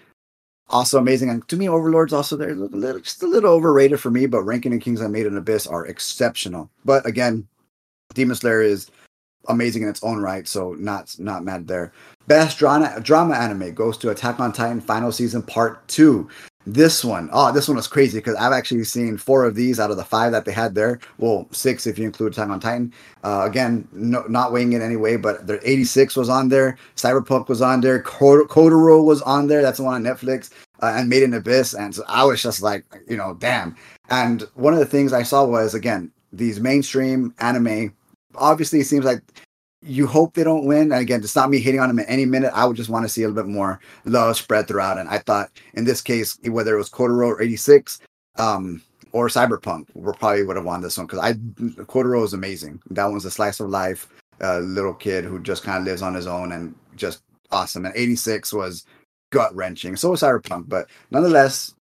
[0.69, 1.29] also amazing.
[1.29, 4.43] And to me, Overlord's also there, a little, just a little overrated for me, but
[4.43, 6.69] Ranking and Kings and Made in Abyss are exceptional.
[6.85, 7.47] But again,
[8.13, 8.89] Demon Slayer is
[9.49, 11.93] amazing in its own right, so not not mad there.
[12.27, 16.29] Best drama drama anime goes to Attack on Titan final season part two.
[16.69, 19.89] This one, oh, this one was crazy because I've actually seen four of these out
[19.89, 20.99] of the five that they had there.
[21.17, 22.93] Well, six if you include Attack on Titan.
[23.23, 26.77] Uh, again, no, not weighing it anyway, but their 86 was on there.
[26.97, 28.03] Cyberpunk was on there.
[28.03, 29.61] Kotaro was on there.
[29.61, 30.51] That's the one on Netflix.
[30.81, 31.73] Uh, and Made in Abyss.
[31.73, 33.73] And so I was just like, you know, damn.
[34.09, 37.93] And one of the things I saw was, again, these mainstream anime
[38.39, 39.21] obviously it seems like
[39.81, 40.91] you hope they don't win.
[40.91, 42.51] Again, it's not me hitting on them at any minute.
[42.53, 44.97] I would just want to see a little bit more love spread throughout.
[44.97, 47.99] And I thought in this case, whether it was Kotaro or 86
[48.37, 52.81] um, or Cyberpunk, we probably would have won this one because I Kotaro is amazing.
[52.89, 54.07] That one's a slice of life
[54.41, 57.85] uh, little kid who just kind of lives on his own and just awesome.
[57.85, 58.85] And 86 was
[59.31, 59.95] gut wrenching.
[59.95, 61.75] So was Cyberpunk, but nonetheless,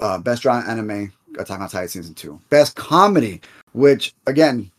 [0.00, 2.40] uh, best drawn anime, Attack on Titan season two.
[2.50, 3.40] Best comedy,
[3.72, 4.70] which again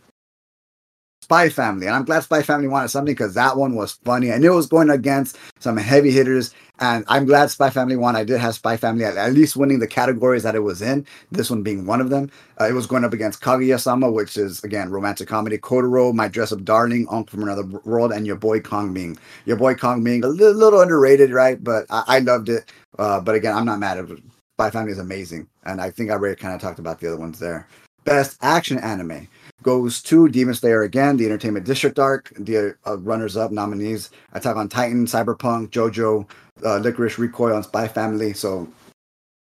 [1.28, 1.88] Spy Family.
[1.88, 4.32] And I'm glad Spy Family wanted something because that one was funny.
[4.32, 6.54] I knew it was going against some heavy hitters.
[6.80, 8.16] And I'm glad Spy Family won.
[8.16, 11.06] I did have Spy Family at, at least winning the categories that it was in,
[11.30, 12.32] this one being one of them.
[12.62, 15.58] Uh, it was going up against Kaguya sama, which is, again, romantic comedy.
[15.58, 19.18] Kotaro, My Dress Up Darling, Uncle from Another World, and Your Boy Kong Ming.
[19.46, 21.62] Your Boy Kong Ming, a little, little underrated, right?
[21.62, 22.72] But I, I loved it.
[22.98, 24.08] Uh, but again, I'm not mad at.
[24.56, 25.46] Spy Family is amazing.
[25.66, 27.68] And I think I already kind of talked about the other ones there.
[28.06, 29.28] Best action anime
[29.63, 32.32] goes to Demon Slayer again, the Entertainment District arc.
[32.38, 36.30] The uh, runners-up nominees: Attack on Titan, Cyberpunk, JoJo,
[36.63, 38.34] uh, Lycoris Recoil, and Spy Family.
[38.34, 38.67] So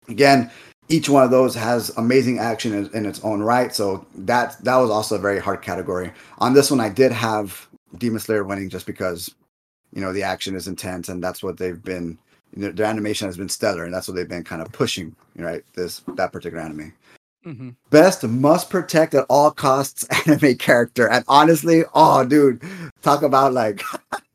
[0.08, 0.50] again,
[0.90, 3.74] each one of those has amazing action in, in, its own right.
[3.74, 6.12] So that that was also a very hard category.
[6.40, 7.68] On this one, I did have
[7.98, 9.34] Demon Slayer winning just because
[9.94, 12.18] you know the action is intense and that's what they've been.
[12.56, 15.16] You know, their animation has been stellar, and that's what they've been kind of pushing.
[15.36, 16.94] Right, this that particular anime.
[17.48, 17.70] Mm-hmm.
[17.92, 21.10] Best must protect at all costs anime character.
[21.10, 22.62] And honestly, oh dude,
[23.02, 23.84] talk about like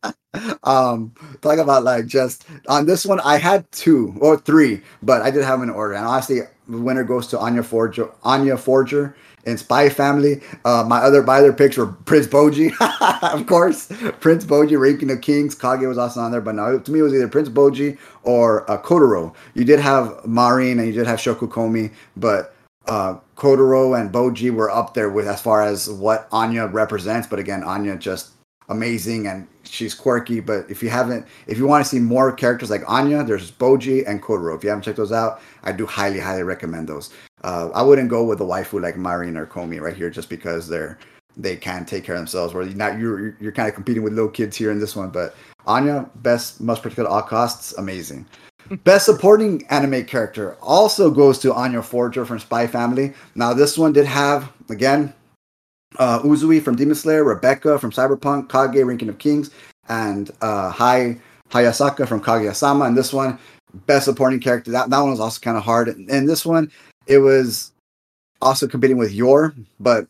[0.65, 5.31] um talk about like just on this one I had two or three, but I
[5.31, 5.93] did have an order.
[5.93, 10.41] And honestly, the winner goes to Anya Forger Anya Forger in Spy Family.
[10.65, 12.73] Uh, my other by other picks were Prince Bojji,
[13.35, 13.93] of course.
[14.21, 15.55] Prince Bojji, Ranking of Kings.
[15.55, 18.71] Kage was also on there, but no, to me it was either Prince Bojji or
[18.71, 19.35] uh, Kotaro.
[19.53, 22.55] You did have Marin and you did have Shoko Komi, but
[22.87, 27.27] uh, Kotaro and Bojji were up there with as far as what Anya represents.
[27.27, 28.33] But again, Anya just
[28.69, 30.41] amazing and she's quirky.
[30.41, 34.09] But if you haven't, if you want to see more characters like Anya, there's Bojji
[34.09, 34.57] and Kotaro.
[34.57, 37.11] If you haven't checked those out, I do highly, highly recommend those.
[37.43, 40.69] Uh, I wouldn't go with a waifu like Marin or Komi right here just because
[40.69, 40.99] they're
[41.37, 42.55] they can take care of themselves.
[42.55, 45.11] Where you're not you're you're kind of competing with little kids here in this one,
[45.11, 45.35] but
[45.67, 48.27] Anya best must protect at all costs, amazing.
[48.85, 53.13] Best supporting anime character also goes to Anya Forger from Spy Family.
[53.35, 55.13] Now, this one did have, again,
[55.99, 59.51] uh, Uzui from Demon Slayer, Rebecca from Cyberpunk, Kage, Ranking of Kings,
[59.89, 61.19] and uh, Hai
[61.51, 62.87] Hayasaka from Kaguya-sama.
[62.87, 63.39] And this one,
[63.87, 64.71] best supporting character.
[64.71, 65.89] That, that one was also kind of hard.
[65.89, 66.71] And this one,
[67.07, 67.73] it was
[68.41, 70.07] also competing with Yor, but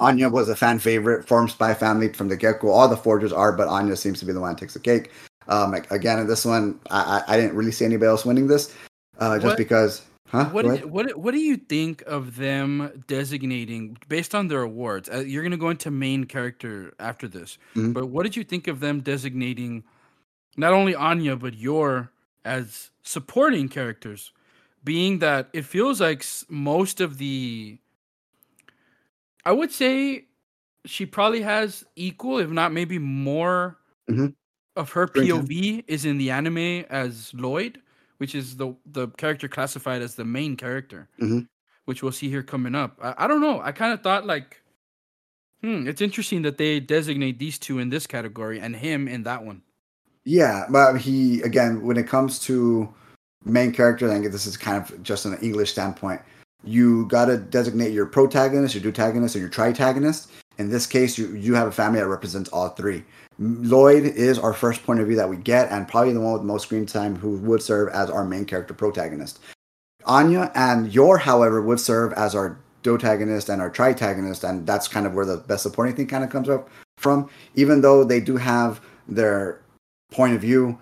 [0.00, 2.68] Anya was a fan favorite from Spy Family from the get go.
[2.68, 5.10] All the Forgers are, but Anya seems to be the one that takes the cake.
[5.48, 8.74] Um, again, in this one, I, I didn't really see anybody else winning this,
[9.18, 10.02] uh, just What- because.
[10.28, 10.46] Huh?
[10.46, 15.08] What what what do you think of them designating based on their awards?
[15.08, 17.92] Uh, you're gonna go into main character after this, Mhm.
[17.92, 19.84] but what did you think of them designating
[20.56, 22.10] not only Anya but Yor
[22.44, 24.32] as supporting characters?
[24.82, 27.78] Being that it feels like most of the,
[29.44, 30.24] I would say,
[30.84, 33.76] she probably has equal, if not maybe more,
[34.10, 34.34] Mhm.
[34.76, 35.06] Of her.
[35.06, 37.80] POV is in the anime as Lloyd,
[38.18, 41.48] which is the the character classified as the main character, Mhm.
[41.84, 42.98] which we'll see here coming up.
[43.02, 43.60] I, I don't know.
[43.60, 44.62] I kind of thought like,
[45.62, 49.44] hmm, it's interesting that they designate these two in this category and him in that
[49.44, 49.62] one.
[50.24, 52.88] Yeah, but he again, when it comes to
[53.44, 56.22] main character, I think this is kind of just an English standpoint.
[56.66, 60.28] You got to designate your protagonist, your protagonist, and your tritagonist.
[60.56, 63.04] In this case, you you have a family that represents all three.
[63.38, 66.42] Lloyd is our first point of view that we get, and probably the one with
[66.42, 69.40] the most screen time, who would serve as our main character protagonist.
[70.06, 75.06] Anya and Yor, however, would serve as our deuteragonist and our tritagonist, and that's kind
[75.06, 76.68] of where the best supporting thing kind of comes up
[76.98, 77.28] from.
[77.54, 79.60] Even though they do have their
[80.12, 80.78] point of view,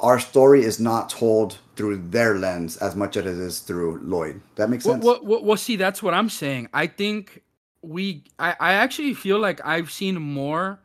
[0.00, 4.40] our story is not told through their lens as much as it is through Lloyd.
[4.56, 5.04] That makes sense.
[5.04, 6.68] well, well, well, see, that's what I'm saying.
[6.74, 7.42] I think
[7.82, 10.80] we, I, I actually feel like I've seen more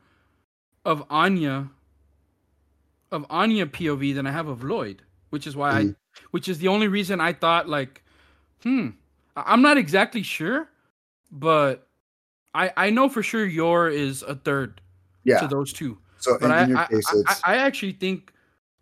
[0.89, 1.69] of Anya,
[3.12, 5.91] of Anya POV than I have of Lloyd, which is why Mhm.
[5.93, 5.95] I,
[6.32, 8.04] which is the only reason I thought like,
[8.63, 8.89] hmm,
[9.36, 10.69] I'm not exactly sure,
[11.32, 11.88] but
[12.56, 14.82] I, I know for sure Yor is a third
[15.23, 15.39] yeah.
[15.39, 15.99] to those two.
[16.17, 18.34] so But I, I, I, I actually think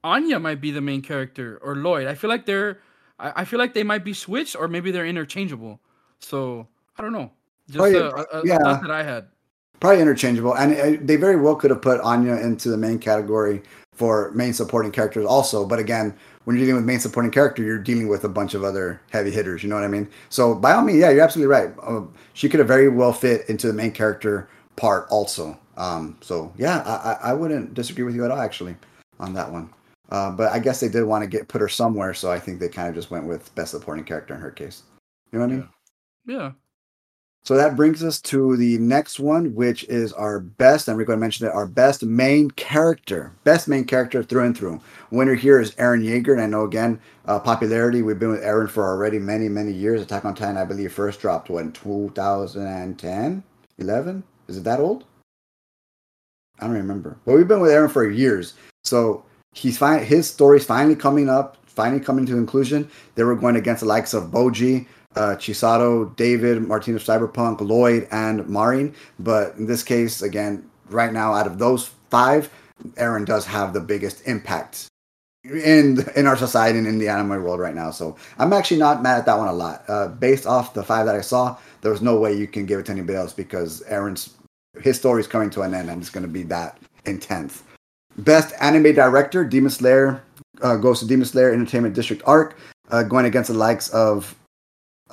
[0.04, 2.08] Anya might be the main character or Lloyd.
[2.08, 2.80] I feel like they're
[3.20, 5.82] I, I feel like they might be switched or maybe they're interchangeable.
[6.20, 6.68] So
[6.98, 7.32] I don't know.
[7.70, 8.58] Just Oh, yeah, a, a, yeah.
[8.60, 9.28] thought that I had.
[9.80, 13.62] Probably interchangeable, and uh, they very well could have put Anya into the main category
[13.94, 15.66] for main supporting characters also.
[15.66, 18.64] But again, when you're dealing with main supporting character, you're dealing with a bunch of
[18.64, 19.64] other heavy hitters.
[19.64, 20.08] You know what I mean?
[20.30, 21.74] So by all means, yeah, you're absolutely right.
[21.84, 25.60] Um, she could have very well fit into the main character part also.
[25.78, 26.80] Um, so yeah,
[27.22, 28.76] I, I wouldn't disagree with you at all actually
[29.20, 29.70] on that one.
[30.10, 32.60] Uh, but I guess they did want to get put her somewhere, so I think
[32.60, 34.84] they kind of just went with best supporting character in her case.
[35.32, 35.70] You know what I mean?
[36.26, 36.52] Yeah.
[37.44, 41.48] So that brings us to the next one, which is our best, and to mention
[41.48, 43.32] it, our best main character.
[43.46, 44.82] Best main character through and through.
[45.12, 48.70] Winner here is Eren Yeager, and I know again, uh, popularity, we've been with Eren
[48.70, 50.02] for already many, many years.
[50.02, 53.44] Attack on Titan, I believe, first dropped, when 2010?
[53.78, 54.24] 11?
[54.50, 55.06] Is it that old?
[56.60, 57.18] I don't remember.
[57.26, 58.56] But we've been with Eren for years.
[58.84, 59.24] So
[59.54, 60.04] he's fine.
[60.04, 62.90] His story's finally coming up, finally coming to conclusion.
[63.16, 68.48] They were going against the likes of Bojji, uh, Chisato, David, Martinez Cyberpunk, Lloyd, and
[68.48, 68.94] Marin.
[69.20, 72.50] But in this case, again, right now, out of those five,
[72.94, 74.88] Eren does have the biggest impact
[75.44, 77.92] in in our society and in the anime world right now.
[77.92, 79.84] So I'm actually not mad at that one a lot.
[79.88, 82.80] Uh, based off the five that I saw, there was no way you can give
[82.80, 84.36] it to anybody else because Eren's
[84.82, 87.64] his story is coming to an end and it's going to be that intense.
[88.20, 90.24] Best anime director, Demon Slayer
[90.62, 92.58] uh, goes to Demon Slayer Entertainment District Arc,
[92.90, 94.36] uh, going against the likes of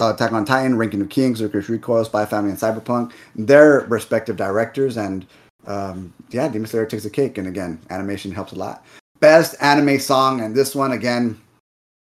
[0.00, 3.12] uh, Attack on Titan, Ranking of Kings, Lycoris Recoil, Spy Family, and Cyberpunk.
[3.36, 5.26] Their respective directors, and
[5.66, 7.38] um, yeah, Demon Slayer takes the cake.
[7.38, 8.84] And again, animation helps a lot.
[9.20, 11.40] Best anime song, and this one again,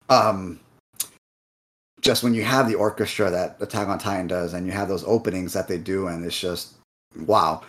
[0.09, 0.61] um,
[2.01, 5.05] just when you have the orchestra that Attack on Titan does, and you have those
[5.05, 6.75] openings that they do, and it's just
[7.27, 7.63] wow.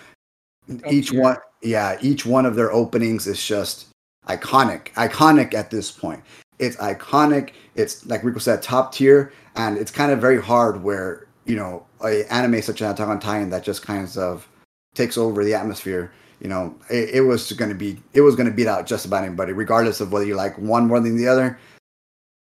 [0.90, 1.22] Each tier.
[1.22, 3.88] one, yeah, each one of their openings is just
[4.28, 6.24] iconic, iconic at this point.
[6.58, 7.52] It's iconic.
[7.76, 11.86] It's like Rico said, top tier, and it's kind of very hard where you know
[12.04, 14.48] a anime such as Attack on Titan that just kind of
[14.94, 16.12] takes over the atmosphere.
[16.42, 19.06] You know, it, it was going to be it was going to beat out just
[19.06, 21.58] about anybody, regardless of whether you like one more than the other.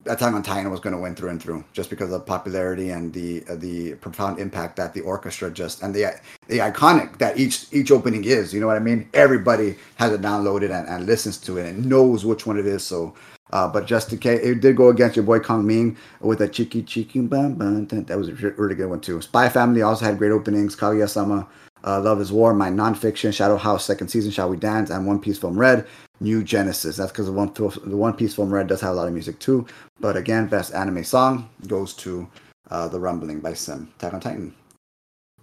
[0.05, 2.91] Attack on Titan was going to win through and through, just because of the popularity
[2.91, 7.37] and the uh, the profound impact that the orchestra just and the the iconic that
[7.37, 8.53] each each opening is.
[8.53, 9.09] You know what I mean?
[9.13, 12.83] Everybody has it downloaded and, and listens to it and knows which one it is.
[12.83, 13.15] So,
[13.51, 16.47] uh, but just in case, it did go against your boy Kong Ming with a
[16.47, 17.87] cheeky cheeky bam bam.
[17.87, 19.21] That was a really good one too.
[19.21, 20.75] Spy Family also had great openings.
[20.75, 21.47] Kaguya Sama,
[21.83, 25.19] uh, Love Is War, my nonfiction, Shadow House second season, Shall We Dance, and One
[25.19, 25.87] Piece Film Red.
[26.19, 26.97] New Genesis.
[26.97, 29.39] That's because the one the One Piece Film Red does have a lot of music
[29.39, 29.65] too.
[29.99, 32.27] But again, best anime song goes to
[32.69, 33.91] uh, The Rumbling by Sim.
[33.97, 34.55] Attack on Titan.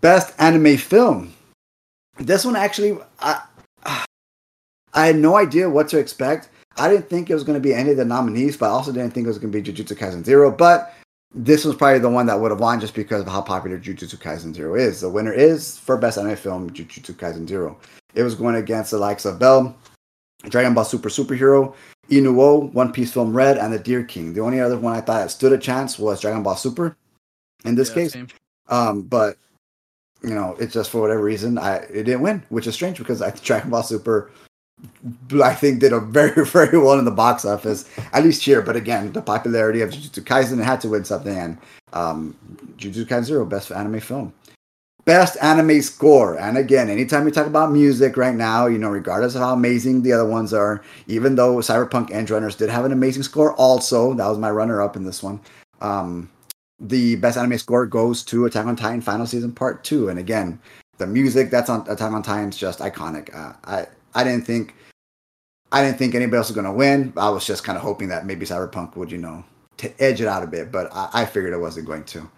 [0.01, 1.33] Best anime film.
[2.19, 3.43] This one actually, I,
[4.95, 6.49] I had no idea what to expect.
[6.77, 8.93] I didn't think it was going to be any of the nominees, but I also
[8.93, 10.51] didn't think it was going to be Jujutsu Kaisen Zero.
[10.51, 10.95] But
[11.35, 14.17] this was probably the one that would have won just because of how popular Jujutsu
[14.17, 15.01] Kaisen Zero is.
[15.01, 17.79] The winner is for best anime film Jujutsu Kaisen Zero.
[18.15, 19.77] It was going against the likes of Belle,
[20.45, 21.75] Dragon Ball Super Superhero,
[22.11, 24.33] Inu-Oh, One Piece Film Red, and The Deer King.
[24.33, 26.97] The only other one I thought stood a chance was Dragon Ball Super.
[27.65, 28.17] In this yeah, case,
[28.69, 29.39] um, but
[30.23, 33.23] you know, it's just for whatever reason I it didn't win, which is strange because
[33.23, 34.31] I Dragon Ball Super
[35.43, 38.63] I think did a very very well in the box office, at least here.
[38.63, 41.59] But again, the popularity of Jujutsu Kaisen had to win something, and
[41.93, 42.37] um,
[42.77, 44.33] Jujutsu Kaisen Zero, best anime film.
[45.05, 46.39] Best anime score.
[46.39, 50.01] And again, anytime we talk about music right now, you know, regardless of how amazing
[50.01, 54.27] the other ones are, even though Cyberpunk Edgerunners did have an amazing score also, that
[54.27, 55.41] was my runner up in this one.
[55.83, 56.31] Um,
[56.81, 60.09] the best anime score goes to Attack on Titan Final Season Part 2.
[60.09, 60.59] And again,
[60.97, 63.35] the music that's on Attack on Titan is just iconic.
[63.35, 64.75] Uh, I, I didn't think.
[65.73, 67.13] I didn't think anybody else was going to win.
[67.17, 69.43] I was just kind of hoping that maybe Cyberpunk would, you know,
[69.79, 72.31] to edge it out a bit, but I, I figured it wasn't going to.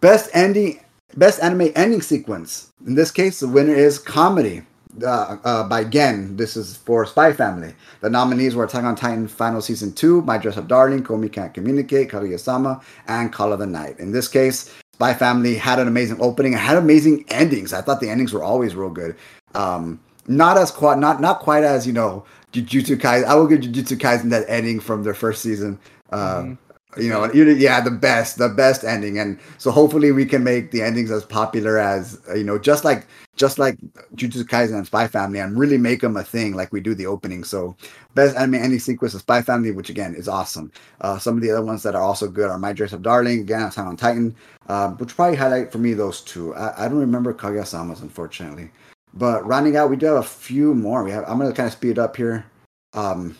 [0.00, 0.80] Best ending
[1.16, 2.72] Best anime ending sequence.
[2.86, 4.62] In this case, the winner is comedy
[5.02, 6.36] uh, uh, by Gen.
[6.36, 7.74] This is for Spy Family.
[8.00, 11.52] The nominees were Attack on Titan Final Season 2, My Dress Up Darling, Komi Can't
[11.52, 13.98] Communicate, Kaguya-sama, and Call of the Night.
[13.98, 17.72] In this case, Spy Family had an amazing opening and had amazing endings.
[17.72, 19.16] I thought the endings were always real good.
[19.56, 19.98] Um,
[20.30, 23.24] not as quite, not not quite as you know Jujutsu Kaisen.
[23.24, 25.78] I will give Jujutsu Kaisen that ending from their first season.
[26.12, 26.58] Um,
[26.96, 27.02] mm-hmm.
[27.02, 27.80] you know yeah.
[27.80, 29.18] the best the best ending.
[29.18, 33.06] And so hopefully we can make the endings as popular as you know just like
[33.34, 33.76] just like
[34.14, 37.06] Jujutsu Kaisen and Spy Family and really make them a thing like we do the
[37.06, 37.42] opening.
[37.42, 37.76] So
[38.14, 40.70] best anime ending sequence of Spy Family which again is awesome.
[41.00, 43.40] Uh, some of the other ones that are also good are My Dress Up Darling
[43.40, 44.36] again Attack on Titan
[44.68, 46.54] uh, which probably highlight for me those two.
[46.54, 48.70] I, I don't remember Kaguya-sama's unfortunately
[49.14, 51.72] but rounding out we do have a few more we have I'm gonna kind of
[51.72, 52.46] speed up here
[52.94, 53.36] um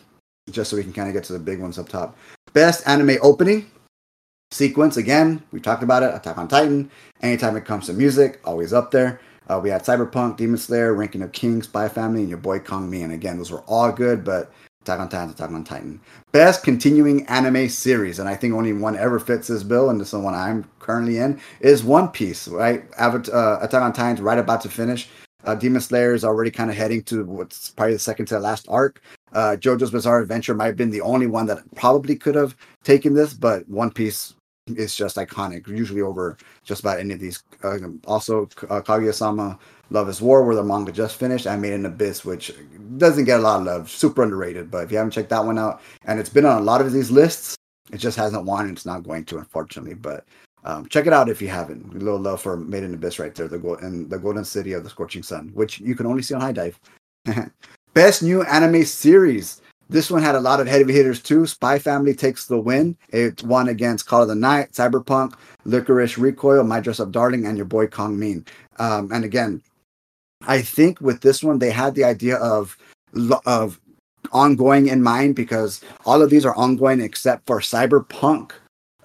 [0.51, 2.17] just so we can kind of get to the big ones up top
[2.53, 3.71] Best anime opening
[4.51, 4.97] sequence.
[4.97, 6.15] Again, we talked about it.
[6.15, 6.91] Attack on Titan.
[7.23, 9.21] Anytime it comes to music, always up there.
[9.49, 12.91] Uh, we had Cyberpunk, Demon Slayer, Ranking of Kings, Spy Family, and your boy Kong
[12.91, 13.03] Me.
[13.03, 14.53] And again, those were all good, but
[14.83, 16.01] Attack on Titan, Attack on Titan.
[16.33, 20.09] Best continuing anime series, and I think only one ever fits this bill, and this
[20.09, 22.85] is the one I'm currently in, is One Piece, right?
[22.99, 25.09] Avatar, uh, Attack on Titan's right about to finish.
[25.45, 28.41] Uh, Demon Slayer is already kind of heading to what's probably the second to the
[28.41, 29.03] last arc.
[29.33, 33.15] Uh, JoJo's Bizarre Adventure might have been the only one that probably could have taken
[33.15, 34.35] this, but One Piece
[34.67, 37.43] is just iconic, usually over just about any of these.
[37.63, 39.59] Uh, also, uh, Kaguya-sama
[39.91, 42.53] Love is War, where the manga just finished, I Made in Abyss, which
[42.97, 44.71] doesn't get a lot of love, super underrated.
[44.71, 46.93] But if you haven't checked that one out, and it's been on a lot of
[46.93, 47.57] these lists,
[47.93, 49.95] it just hasn't won, and it's not going to, unfortunately.
[49.95, 50.25] But
[50.65, 51.95] um, check it out if you haven't.
[51.95, 54.73] A little love for Made in Abyss right there, the go- and the Golden City
[54.73, 56.79] of the Scorching Sun, which you can only see on HIDIVE.
[57.95, 59.61] Best new anime series.
[59.89, 61.47] This one had a lot of heavy hitters too.
[61.47, 62.97] Spy Family takes the win.
[63.09, 65.35] It won against Call of the Night, Cyberpunk,
[65.67, 68.45] Lycoris Recoil, My Dress Up Darling, and your boy Kong Min.
[68.79, 69.61] Um, and again,
[70.47, 72.77] I think with this one they had the idea of
[73.45, 73.81] of
[74.33, 78.53] ongoing in mind because all of these are ongoing except for Cyberpunk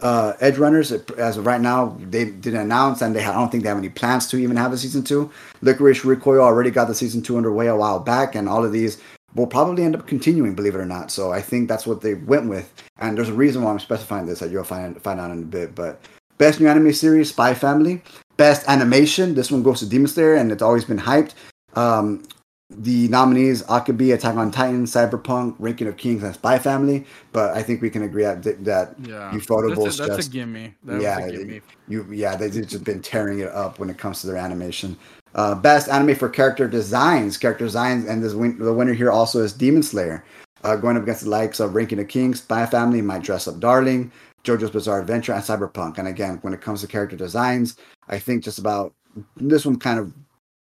[0.06, 3.70] uh, Edgerunners, as of right now, they didn't announce, and they I don't think they
[3.70, 5.32] have any plans to even have a season two.
[5.64, 9.02] Lycoris Recoil already got the season two underway a while back, and all of these
[9.34, 11.10] will probably end up continuing, believe it or not.
[11.10, 14.28] So I think that's what they went with, and there's a reason why I'm specifying
[14.28, 15.74] this that you'll find find out in a bit.
[15.74, 16.00] But
[16.38, 18.04] best new anime series, Spy Family.
[18.38, 21.34] Best animation, this one goes to Demon Slayer, and it's always been hyped.
[21.74, 22.22] Um,
[22.70, 27.06] the nominees Akebi, Attack on Titan, Cyberpunk, Ranking of Kings, and Spy Family.
[27.32, 29.32] But I think we can agree that that yeah.
[29.34, 30.74] Ufotable that's, a, that's just, a gimme.
[30.84, 31.62] That yeah, a gimme.
[31.88, 34.98] you yeah they've just been tearing it up when it comes to their animation.
[35.36, 39.44] Uh, best anime for character designs, character designs, and this win- the winner here also
[39.44, 40.24] is Demon Slayer,
[40.64, 43.60] uh, going up against the likes of Ranking of Kings, Spy Family, My Dress Up
[43.60, 44.12] Darling,
[44.46, 45.98] JoJo's Bizarre Adventure, and Cyberpunk.
[45.98, 47.76] And again, when it comes to character designs,
[48.08, 48.94] I think just about
[49.36, 50.14] this one kind of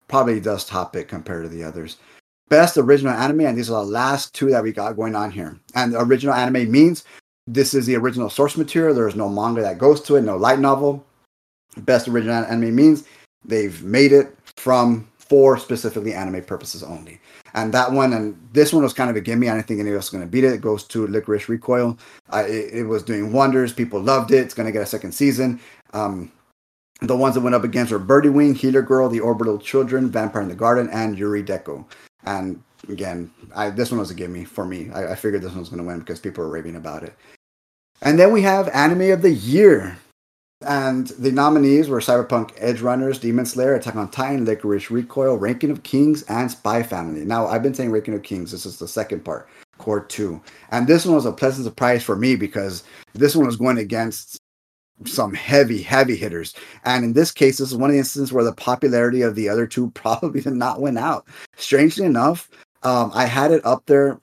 [0.08, 1.96] probably does top it compared to the others.
[2.48, 5.58] Best original anime, and these are the last two that we got going on here.
[5.74, 7.04] And original anime means
[7.46, 8.94] this is the original source material.
[8.94, 11.04] There is no manga that goes to it, no light novel.
[11.78, 13.04] Best original anime means
[13.44, 17.18] they've made it from for specifically anime purposes only.
[17.54, 19.48] And that one and this one was kind of a gimme.
[19.48, 20.52] I didn't think else was going to beat it.
[20.52, 21.96] It goes to Lycoris Recoil.
[22.32, 23.72] It, it, was doing wonders.
[23.72, 24.38] People loved it.
[24.38, 25.60] It's going to get a second season.
[25.92, 26.32] Um,
[27.08, 30.42] the ones that went up against were Birdie Wing, Healer Girl, The Orbital Children, Vampire
[30.42, 31.84] in the Garden, and Yurei Deco.
[32.24, 34.90] And again, I, this one was a gimme for me.
[34.92, 37.14] I, I figured this one was going to win because people were raving about it.
[38.02, 39.98] And then we have Anime of the Year.
[40.60, 45.82] And the nominees were Cyberpunk Edgerunners, Demon Slayer, Attack on Titan, Lycoris Recoil, Ranking of
[45.82, 47.24] Kings, and Spy Family.
[47.24, 48.50] Now, I've been saying Ranking of Kings.
[48.50, 49.48] This is the second part,
[49.78, 50.40] Cour 2.
[50.70, 54.38] And this one was a pleasant surprise for me because this one was going against
[55.04, 56.54] some heavy, heavy hitters.
[56.84, 59.48] And in this case, this is one of the instances where the popularity of the
[59.48, 61.26] other two probably did not win out.
[61.56, 62.48] Strangely enough,
[62.82, 64.20] Um, I had it up there.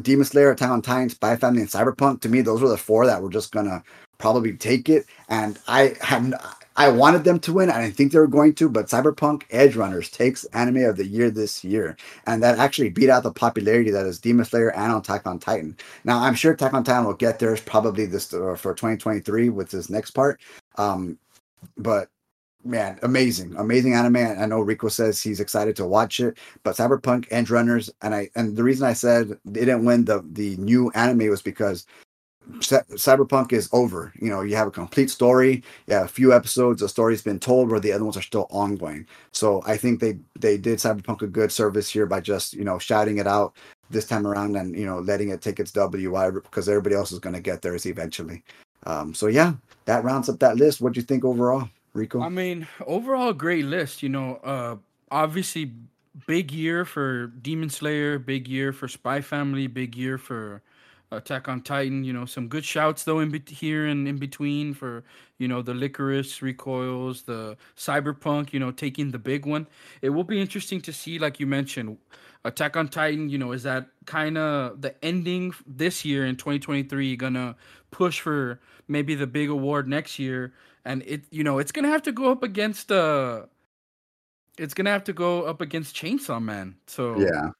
[0.00, 2.20] Demon Slayer, Attack on Titan, Spy Family, and Cyberpunk.
[2.22, 3.82] To me, those were the four that were just gonna
[4.18, 5.04] probably take it.
[5.28, 6.32] And I had
[6.76, 10.10] I wanted them to win, and I think they were going to, but Cyberpunk Edgerunners
[10.10, 11.96] takes anime of the year this year,
[12.26, 15.76] and that actually beat out the popularity that is Demon Slayer and Attack on Titan.
[16.04, 19.70] Now, I'm sure Attack on Titan will get theirs probably this uh, for 2023 with
[19.70, 20.40] this next part.
[20.76, 21.18] Um,
[21.76, 22.08] but
[22.64, 24.16] man, amazing, amazing anime.
[24.16, 28.56] I know Rico says he's excited to watch it, but Cyberpunk Edgerunners, and I and
[28.56, 31.86] the reason I said they didn't win the the new anime was because
[32.60, 34.12] Cyberpunk is over.
[34.20, 35.62] You know, you have a complete story.
[35.88, 36.80] Have a few episodes.
[36.80, 39.06] The story's been told, where the other ones are still ongoing.
[39.32, 42.78] So I think they they did Cyberpunk a good service here by just you know
[42.78, 43.54] shouting it out
[43.90, 47.18] this time around and you know letting it take its W because everybody else is
[47.18, 48.42] going to get theirs eventually.
[48.84, 50.80] Um, so yeah, that rounds up that list.
[50.80, 52.20] What do you think overall, Rico?
[52.20, 54.02] I mean, overall, great list.
[54.02, 54.76] You know, uh,
[55.10, 55.72] obviously,
[56.26, 60.62] big year for Demon Slayer, big year for Spy Family, big year for
[61.12, 62.04] Attack on Titan.
[62.04, 65.04] You know, some good shouts though in be- here and in between for
[65.38, 68.52] you know the Lycoris recoils, the Cyberpunk.
[68.52, 69.66] You know, taking the big one.
[70.00, 71.98] It will be interesting to see, like you mentioned,
[72.44, 73.28] Attack on Titan.
[73.28, 77.56] You know, is that kind of the ending this year in 2023 gonna
[77.90, 80.52] push for maybe the big award next year?
[80.84, 83.42] And it, you know, it's gonna have to go up against uh
[84.58, 86.76] it's gonna have to go up against Chainsaw Man.
[86.86, 87.50] So yeah,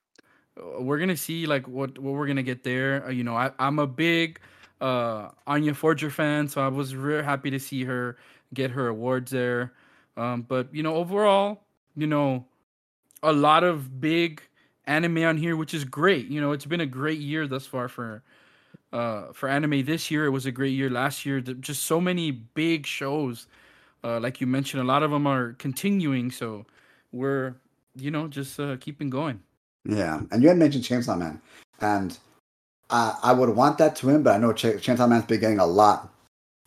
[0.57, 3.07] we're gonna see like what what we're gonna get there.
[3.07, 4.40] Uh, you know, I, I'm a big
[4.80, 8.16] uh Anya Forger fan, so I was real happy to see her
[8.55, 9.72] get her awards there.
[10.16, 11.62] Um, but you know, overall,
[11.96, 12.44] you know,
[13.22, 14.42] a lot of big
[14.86, 16.26] anime on here, which is great.
[16.28, 18.22] You know, it's been a great year thus far for
[18.92, 20.26] uh for anime this year.
[20.26, 21.40] It was a great year last year.
[21.40, 23.46] Just so many big shows.
[24.05, 26.30] Uh, like you mentioned, a lot of them are continuing.
[26.30, 26.66] So
[27.12, 27.55] we're
[27.96, 29.40] you know just uh, keeping going.
[29.85, 31.41] Yeah, and you had mentioned Chainsaw Man,
[31.80, 32.16] and
[32.91, 35.59] uh, I would want that to win, but I know Ch- Chainsaw Man's been getting
[35.59, 36.12] a lot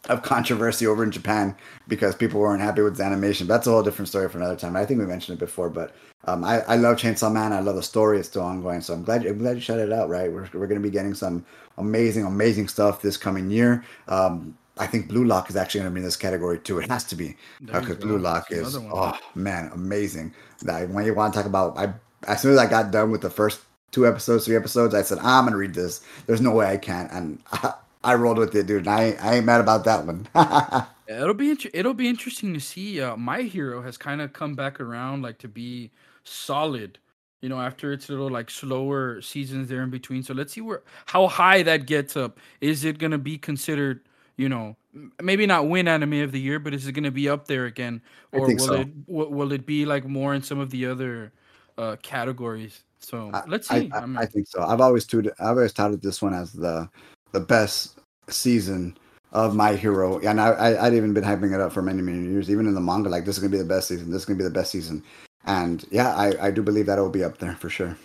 [0.09, 1.55] of controversy over in Japan
[1.88, 3.47] because people weren't happy with the animation.
[3.47, 4.76] That's a whole different story for another time.
[4.76, 5.95] I think we mentioned it before, but
[6.26, 7.53] um, I, I love Chainsaw Man.
[7.53, 8.20] I love the story.
[8.20, 10.09] It's still ongoing, so I'm glad I'm glad you shut it out.
[10.09, 11.45] Right, we're we're going to be getting some
[11.78, 13.84] amazing, amazing stuff this coming year.
[14.07, 16.80] Um, I think Blue Lock is actually going to be in this category too.
[16.80, 20.34] It has to be because uh, Blue Lock is oh man, amazing.
[20.63, 21.93] That when you want to talk about, I
[22.28, 23.61] as soon as I got done with the first
[23.91, 26.01] two episodes, three episodes, I said, I'm gonna read this.
[26.26, 27.73] There's no way I can't, and I,
[28.03, 28.86] I rolled with it, dude.
[28.86, 30.28] And I, I ain't mad about that one.
[31.07, 33.01] it'll be inter- it'll be interesting to see.
[33.01, 35.91] Uh, My Hero has kind of come back around, like to be
[36.23, 36.99] solid.
[37.41, 40.23] You know, after its little like slower seasons there in between.
[40.23, 42.39] So let's see where how high that gets up.
[42.61, 44.01] Is it gonna be considered?
[44.38, 44.76] You know,
[45.21, 48.01] maybe not win anime of the year, but is it gonna be up there again,
[48.32, 48.73] or will so.
[48.73, 51.32] it will, will it be like more in some of the other
[51.78, 52.84] uh, categories.
[52.99, 53.91] So let's see.
[53.93, 54.63] I, I, I, think so.
[54.63, 56.89] I've always touted, I've always touted this one as the
[57.34, 57.99] the best
[58.30, 58.97] season
[59.32, 62.26] of My Hero, and I, I would even been hyping it up for many many
[62.28, 63.09] years, even in the manga.
[63.09, 64.09] Like this is gonna be the best season.
[64.09, 65.03] This is gonna be the best season,
[65.45, 67.95] and yeah, I I do believe that it will be up there for sure.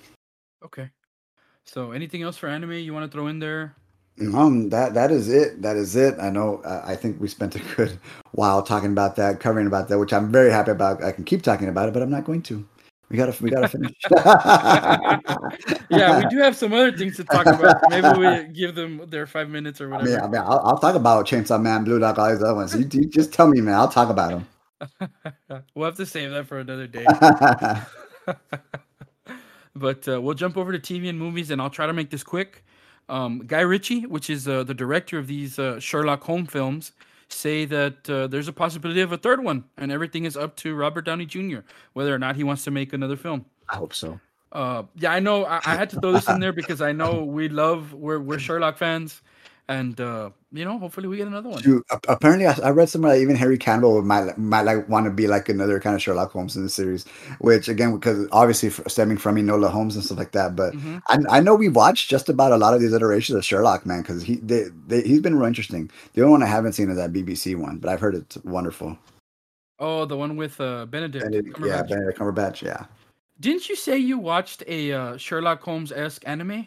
[0.64, 0.90] Okay.
[1.64, 3.76] So anything else for anime you want to throw in there?
[4.34, 5.62] Um, that that is it.
[5.62, 6.18] That is it.
[6.20, 6.60] I know.
[6.64, 7.98] Uh, I think we spent a good
[8.32, 11.02] while talking about that, covering about that, which I'm very happy about.
[11.02, 12.66] I can keep talking about it, but I'm not going to.
[13.10, 13.92] We gotta we gotta finish.
[15.90, 17.82] yeah, we do have some other things to talk about.
[17.90, 20.08] Maybe we give them their five minutes or whatever.
[20.08, 22.54] I mean, I mean I'll, I'll talk about Chainsaw Man, Blue Lock, all these other
[22.54, 22.72] ones.
[22.72, 23.74] You, you just tell me, man.
[23.74, 24.46] I'll talk about them.
[25.74, 27.04] we'll have to save that for another day.
[29.74, 32.22] but uh, we'll jump over to TV and movies, and I'll try to make this
[32.22, 32.64] quick.
[33.08, 36.92] Um, Guy Ritchie, which is uh, the director of these uh, Sherlock Holmes films,
[37.32, 40.74] say that uh, there's a possibility of a third one, and everything is up to
[40.74, 41.58] Robert Downey Jr.
[41.92, 43.44] whether or not he wants to make another film.
[43.68, 44.20] I hope so.
[44.52, 45.44] Uh, yeah, I know.
[45.44, 48.38] I, I had to throw this in there because I know we love we're we're
[48.38, 49.22] Sherlock fans,
[49.68, 51.62] and uh, you know, hopefully we get another one.
[51.62, 55.10] Dude, apparently, I, I read somewhere that even Harry Cavill might might like want to
[55.10, 57.04] be like another kind of Sherlock Holmes in the series.
[57.38, 60.56] Which again, because obviously stemming from Enola Holmes and stuff like that.
[60.56, 60.98] But mm-hmm.
[61.06, 64.02] I, I know we watched just about a lot of these iterations of Sherlock, man,
[64.02, 65.88] because he they, they, he's been real interesting.
[66.14, 68.98] The only one I haven't seen is that BBC one, but I've heard it's wonderful.
[69.78, 71.24] Oh, the one with uh, Benedict.
[71.24, 72.62] Benedict yeah, Benedict Cumberbatch.
[72.62, 72.86] Yeah.
[73.38, 76.66] Didn't you say you watched a uh, Sherlock Holmes esque anime?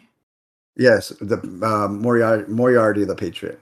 [0.76, 3.60] Yes, the uh, Moriarty, Moriarty the Patriot.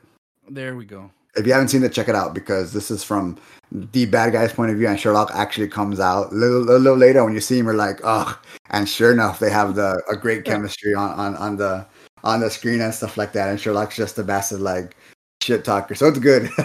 [0.52, 1.10] There we go.
[1.34, 3.38] If you haven't seen it, check it out because this is from
[3.70, 6.98] the bad guy's point of view, and Sherlock actually comes out a little, a little
[6.98, 7.64] later when you see him.
[7.64, 8.38] We're like, oh,
[8.68, 11.86] and sure enough, they have the a great chemistry on, on on the
[12.22, 13.48] on the screen and stuff like that.
[13.48, 14.94] And Sherlock's just a bastard like
[15.42, 16.50] shit talker, so it's good.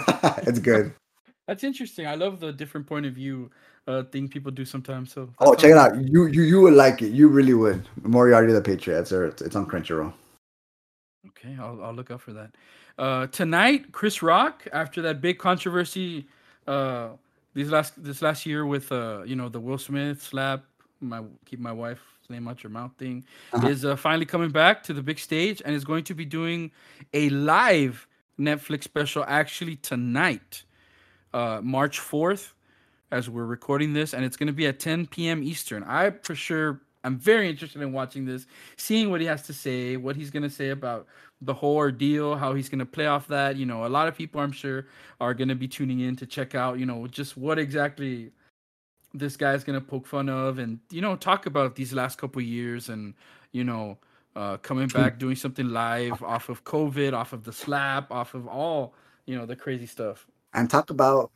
[0.46, 0.92] it's good.
[1.46, 2.06] That's interesting.
[2.06, 3.50] I love the different point of view
[3.86, 5.14] uh, thing people do sometimes.
[5.14, 5.96] So oh, check it out.
[5.96, 7.08] You you you would like it.
[7.08, 7.88] You really would.
[8.02, 9.12] Moriarty the Patriots.
[9.12, 10.12] Or it's on Crunchyroll.
[11.28, 12.50] Okay, I'll I'll look up for that.
[12.98, 16.26] Uh, tonight, Chris Rock, after that big controversy,
[16.66, 17.10] uh,
[17.54, 20.64] these last this last year with uh, you know, the Will Smith slap,
[21.00, 23.68] my keep my wife's name out your mouth thing, uh-huh.
[23.68, 26.72] is uh, finally coming back to the big stage and is going to be doing
[27.14, 30.64] a live Netflix special actually tonight,
[31.32, 32.54] uh, March fourth,
[33.12, 35.42] as we're recording this, and it's going to be at 10 p.m.
[35.44, 35.84] Eastern.
[35.84, 38.46] I for sure I'm very interested in watching this,
[38.76, 41.06] seeing what he has to say, what he's going to say about
[41.40, 43.56] the whole ordeal, how he's going to play off that.
[43.56, 44.86] You know, a lot of people I'm sure
[45.20, 48.32] are going to be tuning in to check out, you know, just what exactly
[49.14, 52.42] this guy's going to poke fun of and, you know, talk about these last couple
[52.42, 53.14] years and,
[53.52, 53.96] you know,
[54.36, 58.46] uh, coming back, doing something live off of COVID, off of the slap, off of
[58.46, 58.94] all,
[59.26, 60.26] you know, the crazy stuff.
[60.52, 61.30] And talk about,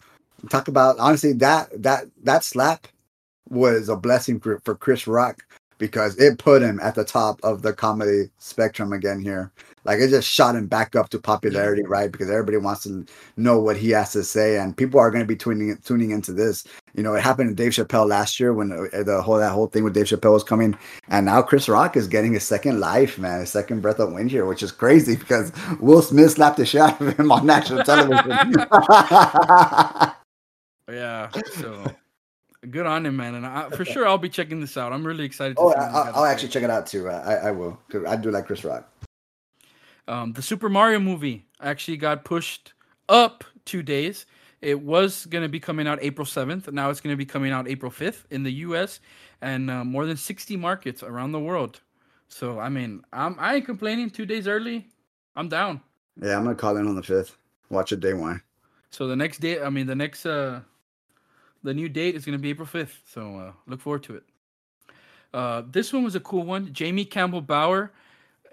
[0.51, 2.87] talk about, honestly, that, that, that slap
[3.49, 5.45] was a blessing for, for Chris Rock
[5.82, 9.51] because it put him at the top of the comedy spectrum again here.
[9.84, 12.12] Like it just shot him back up to popularity, right?
[12.12, 13.05] Because everybody wants to
[13.36, 16.32] know what he has to say, and people are going to be tuning tuning into
[16.32, 16.64] this.
[16.95, 19.66] You know, it happened to Dave Chappelle last year when uh, the whole that whole
[19.66, 20.78] thing with Dave Chappelle was coming,
[21.09, 24.30] and now Chris Rock is getting a second life, man, a second breath of wind
[24.30, 27.82] here, which is crazy because Will Smith slapped the shit out of him on national
[27.82, 28.30] television.
[30.88, 31.93] yeah, so
[32.71, 33.35] good on him, man.
[33.35, 34.93] And I, for sure, I'll be checking this out.
[34.93, 35.57] I'm really excited.
[35.59, 37.09] oh, I, will actually check it out too.
[37.09, 37.79] I, I will.
[38.07, 38.89] I do like Chris Rock.
[40.09, 42.73] Um, the Super Mario movie actually got pushed
[43.09, 44.27] up two days.
[44.61, 46.73] It was going to be coming out April 7th.
[46.73, 49.01] Now it's going to be coming out April 5th in the US
[49.41, 51.81] and uh, more than 60 markets around the world.
[52.29, 54.09] So, I mean, I'm, I ain't complaining.
[54.09, 54.89] Two days early,
[55.37, 55.81] I'm down.
[56.21, 57.33] Yeah, I'm going to call in on the 5th.
[57.69, 58.41] Watch it day one.
[58.91, 60.61] So, the next day, I mean, the next, uh,
[61.63, 62.99] the new date is going to be April 5th.
[63.07, 64.25] So, uh, look forward to it.
[65.33, 66.73] Uh, this one was a cool one.
[66.73, 67.93] Jamie Campbell Bower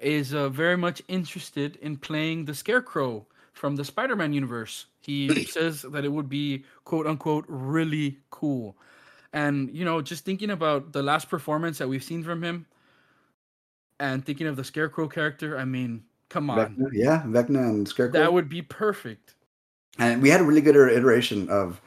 [0.01, 4.85] is uh, very much interested in playing the Scarecrow from the Spider-Man universe.
[5.01, 8.77] He says that it would be quote unquote really cool.
[9.33, 12.65] And you know, just thinking about the last performance that we've seen from him,
[13.99, 18.19] and thinking of the Scarecrow character, I mean, come on, Vecna, yeah, Vecna and Scarecrow.
[18.19, 19.35] That would be perfect.
[19.99, 21.81] And we had a really good iteration of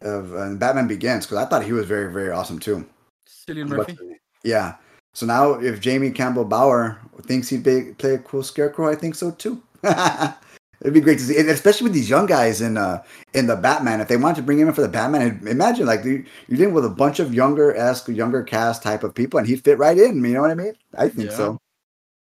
[0.00, 2.86] of uh, Batman Begins because I thought he was very very awesome too.
[3.26, 3.96] Cillian Murphy.
[4.44, 4.76] yeah,
[5.18, 9.16] so now, if Jamie Campbell Bower thinks he'd be, play a cool Scarecrow, I think
[9.16, 9.60] so too.
[9.82, 13.02] It'd be great to see, especially with these young guys in uh
[13.34, 14.00] in the Batman.
[14.00, 16.72] If they wanted to bring him in for the Batman, imagine like you you dealing
[16.72, 19.98] with a bunch of younger esque, younger cast type of people, and he'd fit right
[19.98, 20.24] in.
[20.24, 20.74] You know what I mean?
[20.96, 21.36] I think yeah.
[21.36, 21.58] so.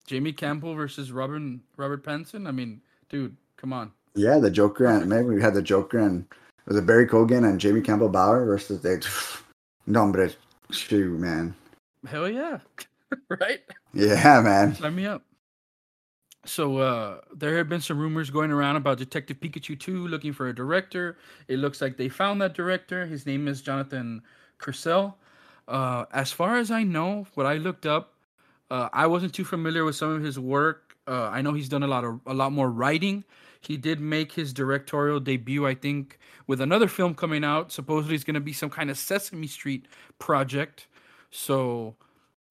[0.08, 2.48] Jamie Campbell versus Robin Robert Pattinson.
[2.48, 3.92] I mean, dude, come on.
[4.16, 6.26] Yeah, the Joker, and maybe we had the Joker and
[6.66, 9.00] was it Barry Keoghan and Jamie Campbell Bower versus they.
[9.88, 10.36] No, but
[10.72, 11.54] shoot, man.
[12.08, 12.58] Hell yeah.
[13.30, 13.60] right?
[13.94, 14.74] Yeah, man.
[14.74, 15.22] Sign me up.
[16.46, 20.48] So uh, there have been some rumors going around about Detective Pikachu 2 looking for
[20.48, 21.18] a director.
[21.48, 23.06] It looks like they found that director.
[23.06, 24.22] His name is Jonathan
[24.60, 25.16] Krisel.
[25.68, 28.14] Uh, as far as I know, what I looked up,
[28.70, 30.96] uh, I wasn't too familiar with some of his work.
[31.08, 33.24] Uh, I know he's done a lot of a lot more writing.
[33.66, 37.72] He did make his directorial debut, I think, with another film coming out.
[37.72, 39.88] Supposedly, it's going to be some kind of Sesame Street
[40.20, 40.88] project.
[41.32, 41.96] So,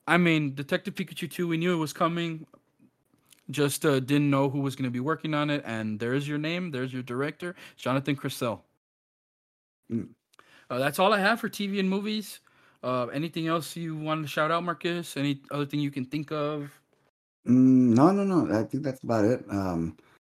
[0.07, 2.47] I mean, Detective Pikachu 2, we knew it was coming.
[3.51, 5.63] Just uh, didn't know who was going to be working on it.
[5.67, 6.71] And there's your name.
[6.71, 8.61] There's your director, Jonathan Krisel.
[9.91, 10.09] Mm.
[10.71, 12.41] Uh, that's all I have for TV and movies.
[12.83, 15.17] Uh, anything else you want to shout out, Marcus?
[15.17, 16.71] Any other thing you can think of?
[17.47, 18.59] Mm, no, no, no.
[18.59, 19.45] I think that's about it.
[19.51, 19.97] Um,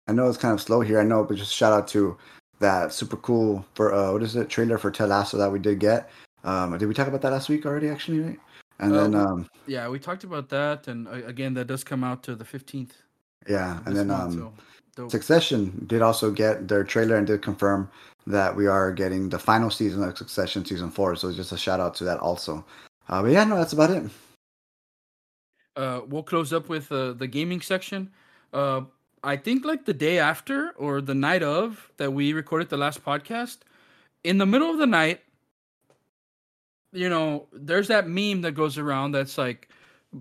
[0.08, 1.00] I know it's kind of slow here.
[1.00, 2.16] I know, but just shout out to
[2.60, 5.78] that super cool for uh, what is it trailer for Ted Lasso that we did
[5.78, 6.10] get.
[6.44, 7.88] Um, did we talk about that last week already?
[7.88, 8.40] Actually, right?
[8.78, 12.04] And uh, then um, yeah, we talked about that, and uh, again, that does come
[12.04, 12.96] out to the fifteenth.
[13.48, 14.52] Yeah, and then month, um,
[14.96, 17.90] so Succession did also get their trailer and did confirm
[18.26, 21.14] that we are getting the final season of Succession, season four.
[21.16, 22.64] So just a shout out to that also.
[23.08, 24.04] Uh, but yeah, no, that's about it.
[25.76, 28.10] Uh, we'll close up with uh, the gaming section.
[28.52, 28.82] Uh,
[29.22, 33.04] I think like the day after or the night of that we recorded the last
[33.04, 33.58] podcast,
[34.22, 35.20] in the middle of the night,
[36.92, 39.68] you know, there's that meme that goes around that's like,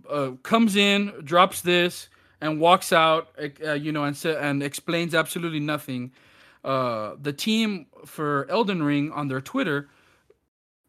[0.10, 2.10] uh, comes in, drops this,
[2.42, 3.30] and walks out,
[3.66, 6.12] uh, you know, and sa- and explains absolutely nothing.
[6.64, 9.88] Uh, the team for Elden Ring on their Twitter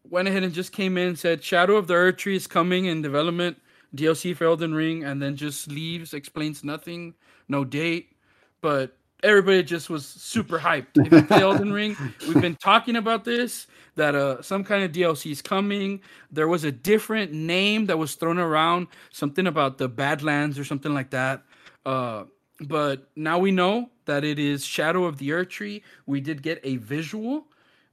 [0.09, 3.61] went ahead and just came in, said Shadow of the Erdtree is coming in development,
[3.95, 7.13] DLC for Elden Ring, and then just leaves, explains nothing,
[7.47, 8.15] no date.
[8.61, 10.87] But everybody just was super hyped.
[10.95, 11.95] If you play Elden Ring,
[12.27, 16.01] we've been talking about this that uh some kind of DLC is coming.
[16.31, 20.93] There was a different name that was thrown around, something about the Badlands or something
[20.93, 21.43] like that.
[21.85, 22.25] Uh,
[22.61, 25.81] but now we know that it is Shadow of the Erdtree.
[26.05, 27.47] We did get a visual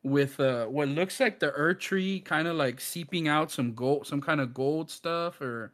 [0.04, 4.20] with uh what looks like the Erdtree kind of like seeping out some gold, some
[4.20, 5.72] kind of gold stuff or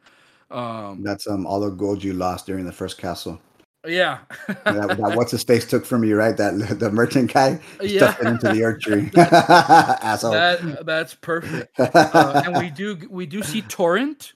[0.49, 3.39] um That's um all the gold you lost during the first castle.
[3.87, 4.19] yeah.
[4.47, 6.37] that, that what's his face took from you, right?
[6.37, 8.13] That the merchant guy Yeah.
[8.13, 9.11] stuffed it into the Erdtree.
[10.03, 10.31] Asshole.
[10.31, 11.79] that that's perfect.
[12.13, 14.33] Uh, and we do we do see Torrent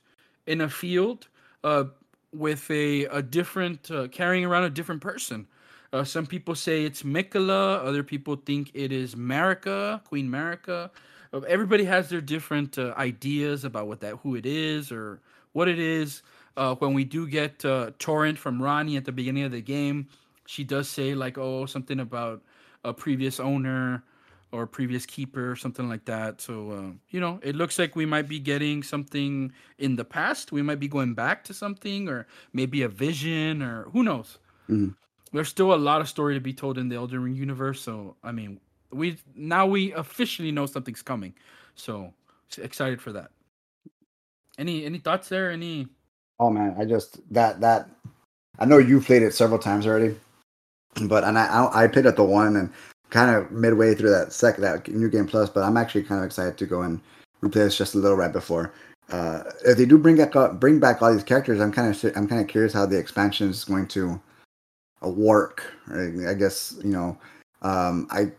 [0.47, 1.27] in a field
[1.63, 1.85] uh,
[2.33, 5.47] with a a different uh, carrying around a different person.
[5.95, 10.89] Uh, some people say it's Miquella, other people think it is Marika, Queen Marika.
[11.31, 15.21] Uh, Everybody has their different uh, ideas about what that who it is or
[15.53, 16.21] what it is.
[16.57, 20.09] Uh, when we do get uh, Torrent from Ranni at the beginning of the game,
[20.45, 22.43] she does say like, "Oh, something about
[22.83, 24.03] a previous owner."
[24.51, 26.39] or previous keeper or something like that.
[26.39, 30.53] So uh, you know, it looks like we might be getting something in the past.
[30.53, 34.37] We might be going back to something, or maybe a vision, or who knows.
[34.69, 34.95] Mhm.
[35.35, 37.81] There's still a lot of story to be told in the Elden Ring universe.
[37.81, 38.57] So I mean,
[38.91, 41.33] we now we officially know something's coming.
[41.75, 42.13] So
[42.57, 43.31] excited for that.
[44.57, 45.51] Any any thoughts there?
[45.51, 45.87] Any?
[46.39, 47.89] Oh man, I just that that
[48.59, 50.15] I know you played it several times already,
[51.01, 52.71] but and I I, played at the one and
[53.09, 56.25] kind of midway through that second that new game plus, but I'm actually kind of
[56.25, 57.01] excited to go and
[57.43, 58.71] replay this just a little right before.
[59.11, 62.25] Uh, if they do bring back bring back all these characters, I'm kind of I'm
[62.25, 64.17] kind of curious how the expansion is going to
[65.09, 65.63] work.
[65.87, 66.27] Right?
[66.27, 67.17] I guess you know,
[67.61, 68.31] um, I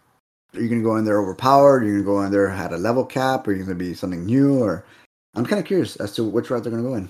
[0.55, 1.85] are you gonna go in there overpowered?
[1.85, 3.47] You're gonna go in there at a level cap?
[3.47, 4.63] Or you gonna be something new?
[4.63, 4.85] Or
[5.35, 7.09] I'm kind of curious as to which route they're gonna go in.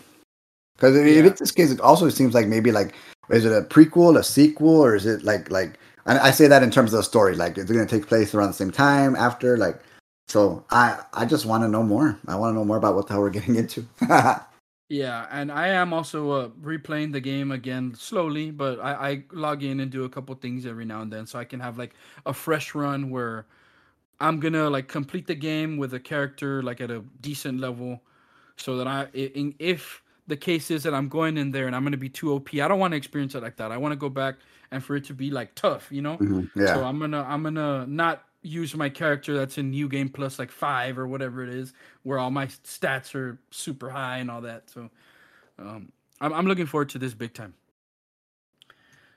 [0.77, 1.25] Because if Yeah.
[1.25, 2.95] it's this case, it also seems like maybe like
[3.31, 5.79] is it a prequel, a sequel, or is it like like?
[6.07, 8.35] And I say that in terms of the story, like it's going to take place
[8.35, 9.81] around the same time after, like.
[10.29, 12.19] So I I just want to know more.
[12.27, 13.87] I want to know more about what the hell we're getting into.
[14.89, 19.65] Yeah, and I am also uh, replaying the game again slowly, but I, I log
[19.65, 21.95] in and do a couple things every now and then, so I can have like
[22.25, 23.47] a fresh run where
[24.21, 28.03] I'm gonna like complete the game with a character like at a decent level,
[28.57, 31.85] so that I in, if the case is that I'm going in there and I'm
[31.85, 33.73] gonna be too OP, I don't want to experience it like that.
[33.73, 34.37] I want to go back
[34.71, 36.21] and for it to be like tough, you know.
[36.21, 36.65] Mhm, yeah.
[36.65, 40.51] So I'm gonna I'm gonna not use my character that's in New Game Plus like
[40.51, 41.73] five or whatever it is,
[42.03, 44.71] where all my stats are super high and all that.
[44.71, 44.91] So
[45.59, 47.55] um, I'm I'm looking forward to this big time.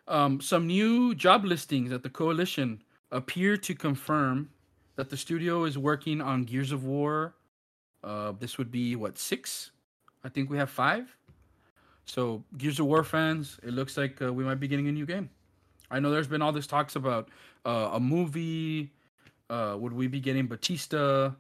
[0.08, 4.50] Um, some new job listings at the coalition appear to confirm
[4.96, 7.36] that the studio is working on Gears of War.
[8.04, 9.72] Uh, this would be what six?
[10.24, 11.16] I think we have five.
[12.06, 15.06] So Gears of War fans, it looks like uh, we might be getting a new
[15.06, 15.30] game.
[15.92, 17.30] I know there's been all this talks about
[17.66, 18.92] uh, a movie.
[19.50, 21.32] Uh, would we be getting Batista?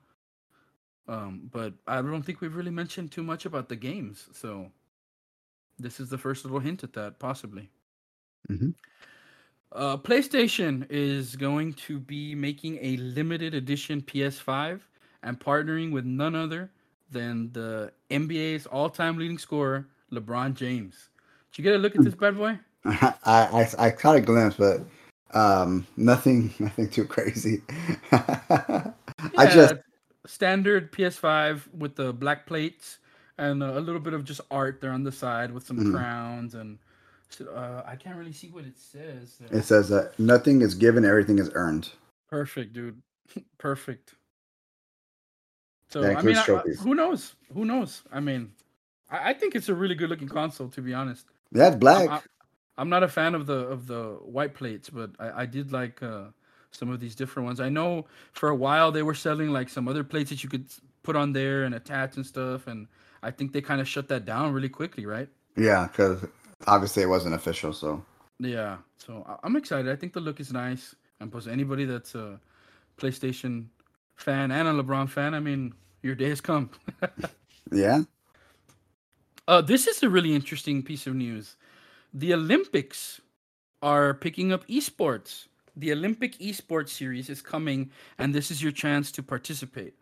[1.07, 4.27] Um, but I don't think we've really mentioned too much about the games.
[4.31, 4.71] So
[5.79, 7.69] this is the first little hint at that, possibly.
[8.49, 8.73] Mhm.
[9.71, 14.81] Uh, PlayStation is going to be making a limited edition PS5
[15.23, 16.71] and partnering with none other
[17.11, 21.09] than the NBA's all-time leading scorer, LeBron James.
[21.51, 22.57] Did you get a look at this bad boy?
[22.85, 24.81] I, I I caught a glimpse, but
[25.33, 27.61] um, nothing nothing too crazy.
[28.11, 28.93] I
[29.45, 29.81] just Yeah,
[30.25, 32.99] standard PS5 with the black plates
[33.37, 35.91] and uh, a little bit of just art there on the side with some Mhm.
[35.91, 36.77] crowns and
[37.55, 39.37] uh, I can't really see what it says.
[39.39, 39.59] there.
[39.59, 41.89] it says that nothing is given, everything is earned.
[42.29, 43.01] Perfect, dude.
[43.57, 44.15] Perfect.
[45.89, 47.35] So I mean, I- who knows?
[47.53, 48.03] Who knows?
[48.11, 48.51] I mean,
[49.09, 51.25] I, I think it's a really good looking console, to be honest.
[51.51, 52.23] Yeah, it's black.
[52.79, 54.03] I'm not a fan of the of the
[54.37, 56.25] white plates, but I, I did like uh,
[56.71, 57.59] some of these different ones.
[57.59, 60.65] I know for a while they were selling like some other plates that you could
[61.03, 62.87] put on there and attach and stuff, and
[63.21, 65.29] I think they kind of shut that down really quickly, right?
[65.57, 66.25] yeah, because
[66.67, 67.73] obviously it wasn't official.
[67.73, 68.03] So
[68.39, 68.77] Yeah.
[68.97, 69.91] So I- I'm excited.
[69.91, 72.39] I think the look is nice, and plus anybody that's a
[72.97, 73.65] PlayStation
[74.15, 76.69] fan and a LeBron fan, I mean, your day has come.
[77.71, 78.03] yeah,
[79.47, 81.55] Uh, this is a really interesting piece of news.
[82.13, 83.21] The Olympics
[83.81, 85.47] are picking up esports.
[85.75, 89.93] The Olympic esports series is coming, and this is your chance to participate.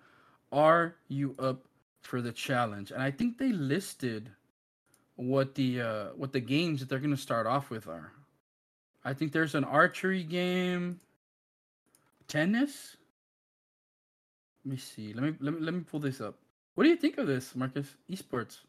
[0.51, 1.65] Are you up
[2.01, 2.91] for the challenge?
[2.91, 4.31] And I think they listed
[5.15, 8.13] what the uh, what the games that they're going to start off with are.
[9.03, 10.99] I think there's an archery game,
[12.27, 12.95] tennis.
[14.63, 15.13] Let me see.
[15.13, 16.35] Let me let me let me pull this up.
[16.75, 17.95] What do you think of this, Marcus?
[18.09, 18.59] Esports.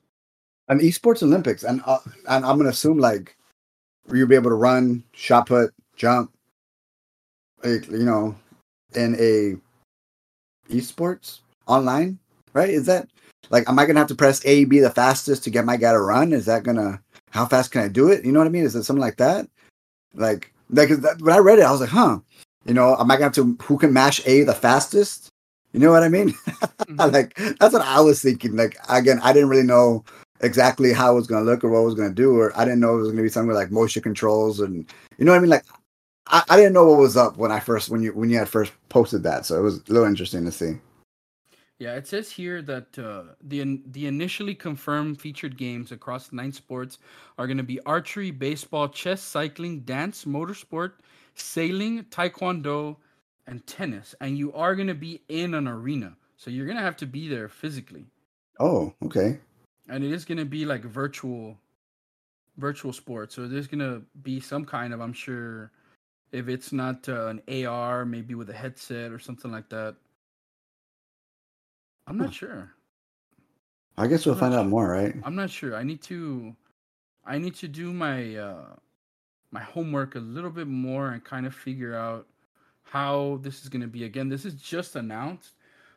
[0.68, 1.98] An esports Olympics, and uh,
[2.28, 3.36] and I'm gonna assume like
[4.12, 6.32] you'll be able to run, shot put, jump,
[7.64, 8.34] like, you know,
[8.94, 9.56] in a
[10.72, 12.18] esports online,
[12.52, 12.70] right?
[12.70, 13.08] Is that
[13.50, 15.92] like, am I gonna have to press A, B the fastest to get my guy
[15.92, 16.32] to run?
[16.32, 17.00] Is that gonna,
[17.30, 18.24] how fast can I do it?
[18.24, 18.64] You know what I mean?
[18.64, 19.48] Is it something like that?
[20.14, 22.18] Like, like that, when I read it, I was like, huh,
[22.66, 25.28] you know, am I gonna have to, who can mash A the fastest?
[25.72, 26.34] You know what I mean?
[26.88, 27.12] Mm-hmm.
[27.12, 28.56] like, that's what I was thinking.
[28.56, 30.04] Like, again, I didn't really know
[30.41, 32.80] exactly how it was gonna look or what it was gonna do, or I didn't
[32.80, 34.84] know it was gonna be something like motion controls and,
[35.18, 35.51] you know what I mean?
[35.51, 35.64] Like,
[36.26, 38.49] I, I didn't know what was up when I first, when you, when you had
[38.49, 39.47] first posted that.
[39.47, 40.78] So it was a little interesting to see.
[41.78, 46.99] Yeah, it says here that uh, the the initially confirmed featured games across nine sports
[47.39, 50.95] are going to be archery, baseball, chess, cycling, dance, motorsport,
[51.36, 52.97] sailing, taekwondo,
[53.47, 54.16] and tennis.
[54.20, 57.07] And you are going to be in an arena, so you're going to have to
[57.07, 58.07] be there physically.
[58.59, 59.39] Oh, okay.
[59.89, 61.57] And it is going to be like virtual,
[62.57, 63.34] virtual sports.
[63.34, 65.70] So there's going to be some kind of, I'm sure,
[66.32, 69.97] if it's not uh, an AR, maybe with a headset or something like that
[72.09, 72.72] I'm not sure.
[73.99, 74.61] I guess we'll find sure.
[74.61, 75.14] out more, right?
[75.24, 75.76] I'm not sure.
[75.76, 76.57] I need to
[77.26, 78.76] I need to do my uh
[79.51, 82.26] my homework a little bit more and kind of figure out
[82.82, 84.05] how this is going to be.
[84.05, 85.53] Again, this is just announced,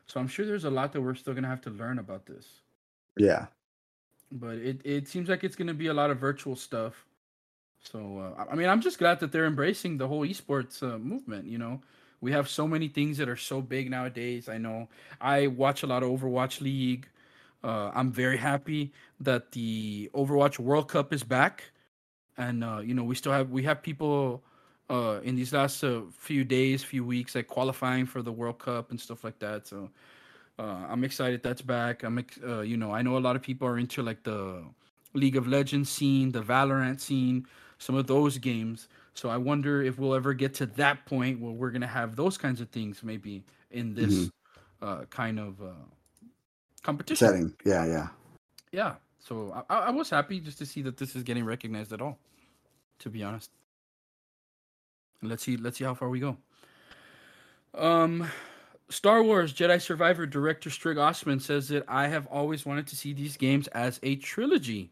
[0.06, 2.26] so I'm sure there's a lot that we're still going to have to learn about
[2.26, 2.46] this.
[3.16, 3.46] Yeah.
[4.32, 7.06] But it it seems like it's going to be a lot of virtual stuff.
[7.80, 11.46] So uh, I mean, I'm just glad that they're embracing the whole esports uh, movement.
[11.46, 11.80] You know,
[12.20, 14.48] we have so many things that are so big nowadays.
[14.48, 14.88] I know
[15.20, 17.08] I watch a lot of Overwatch League.
[17.64, 21.64] Uh, I'm very happy that the Overwatch World Cup is back,
[22.36, 24.42] and uh, you know we still have we have people
[24.90, 28.90] uh, in these last uh, few days, few weeks, like qualifying for the World Cup
[28.90, 29.66] and stuff like that.
[29.66, 29.90] So
[30.58, 32.02] uh, I'm excited that's back.
[32.02, 34.64] I'm uh, you know I know a lot of people are into like the
[35.14, 37.46] League of Legends scene, the Valorant scene,
[37.78, 38.88] some of those games.
[39.14, 42.38] So I wonder if we'll ever get to that point where we're gonna have those
[42.38, 44.88] kinds of things maybe in this mm-hmm.
[44.88, 45.84] uh, kind of uh,
[46.82, 47.54] competition setting.
[47.64, 48.08] Yeah, yeah,
[48.72, 48.94] yeah.
[49.18, 52.18] So I, I was happy just to see that this is getting recognized at all.
[53.00, 53.50] To be honest,
[55.20, 56.36] and let's see, let's see how far we go.
[57.74, 58.28] Um,
[58.88, 63.12] Star Wars Jedi Survivor director Stig Asmussen says that I have always wanted to see
[63.12, 64.90] these games as a trilogy.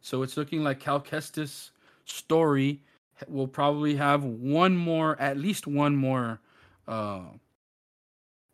[0.00, 1.70] So it's looking like Cal Kestis'
[2.04, 2.82] story
[3.26, 6.40] will probably have one more, at least one more
[6.86, 7.22] uh,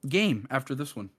[0.08, 1.10] game after this one.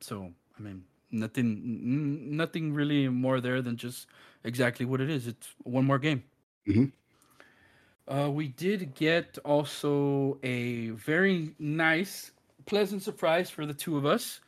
[0.00, 4.06] So, I mean, nothing, n- nothing really more there than just
[4.42, 5.26] exactly what it is.
[5.26, 6.24] It's one more game.
[6.66, 8.12] Mm-hmm.
[8.12, 12.32] Uh, we did get also a very nice,
[12.70, 14.40] pleasant surprise for the two of us.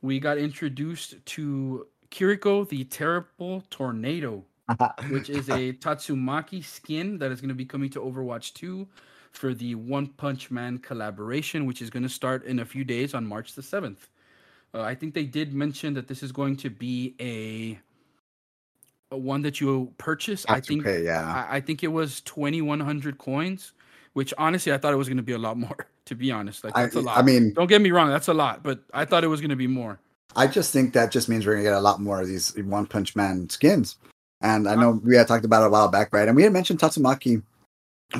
[0.00, 4.44] We got introduced to Kiriko, the terrible tornado
[5.10, 8.86] which is a Tatsumaki skin that is going to be coming to Overwatch 2
[9.32, 13.14] for the One Punch Man collaboration, which is going to start in a few days
[13.14, 14.08] on March the 7th.
[14.74, 17.78] Uh, I think they did mention that this is going to be a,
[19.16, 20.44] one that you purchase.
[20.48, 21.46] I think, pay, yeah.
[21.48, 23.72] I, I think it was 2,100 coins,
[24.12, 26.64] which honestly, I thought it was going to be a lot more, to be honest.
[26.64, 27.18] Like, that's I, a lot.
[27.18, 29.50] I mean, don't get me wrong, that's a lot, but I thought it was going
[29.50, 30.00] to be more.
[30.36, 32.54] I just think that just means we're going to get a lot more of these
[32.56, 33.96] One Punch Man skins.
[34.40, 36.28] And I know we had talked about it a while back, right?
[36.28, 37.42] And we had mentioned Tatsumaki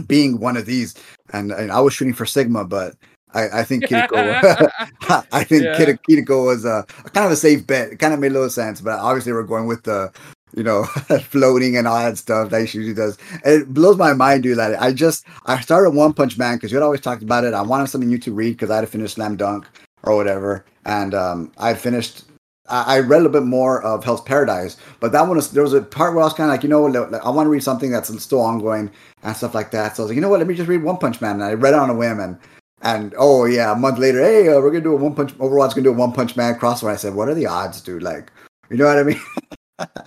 [0.07, 0.95] being one of these,
[1.33, 2.95] and, and I was shooting for Sigma, but
[3.35, 4.71] I, I think Kiriko,
[5.33, 5.79] I think yeah.
[5.79, 7.93] Kiriko was a, a, kind of a safe bet.
[7.93, 10.13] It kind of made a little sense, but obviously we're going with the,
[10.55, 10.85] you know,
[11.31, 13.19] floating and all that stuff that she usually does.
[13.45, 14.59] It blows my mind, dude.
[14.59, 17.55] That I just I started One Punch Man because you had always talked about it.
[17.55, 19.67] I wanted something new to read because I had to finish Slam Dunk
[20.03, 22.25] or whatever, and um, I finished
[22.71, 25.73] I read a little bit more of Hell's Paradise, but that one was there was
[25.73, 27.91] a part where I was kind of like, you know, I want to read something
[27.91, 28.91] that's still ongoing
[29.23, 29.97] and stuff like that.
[29.97, 31.45] So I was like, you know what, let me just read One Punch Man, and
[31.45, 32.39] I read it on a whim, and
[32.83, 35.71] and oh yeah, a month later, hey, uh, we're gonna do a One Punch Overwatch
[35.71, 36.91] gonna do a One Punch Man crossover.
[36.91, 38.03] I said, what are the odds, dude?
[38.03, 38.31] Like,
[38.71, 39.21] you know what I mean?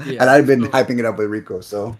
[0.05, 1.97] yeah, and I've been so, hyping it up with Rico, so.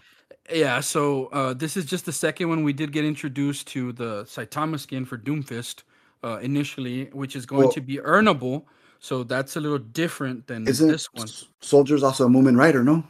[0.52, 4.24] Yeah, so uh, this is just the second one we did get introduced to the
[4.26, 5.84] Saitama skin for Doomfist
[6.24, 8.66] uh, initially, which is going well, to be earnable
[9.02, 11.28] so that's a little different than Isn't this one.
[11.60, 13.04] Soldiers also a Mumen Rider, no?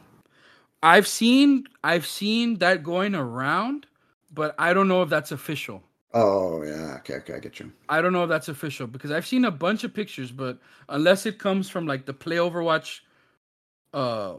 [0.82, 3.86] I've seen I've seen that going around,
[4.32, 5.82] but I don't know if that's official.
[6.14, 7.70] Oh yeah, okay, okay, I get you.
[7.90, 10.58] I don't know if that's official because I've seen a bunch of pictures, but
[10.88, 13.00] unless it comes from like the Play Overwatch
[13.92, 14.36] uh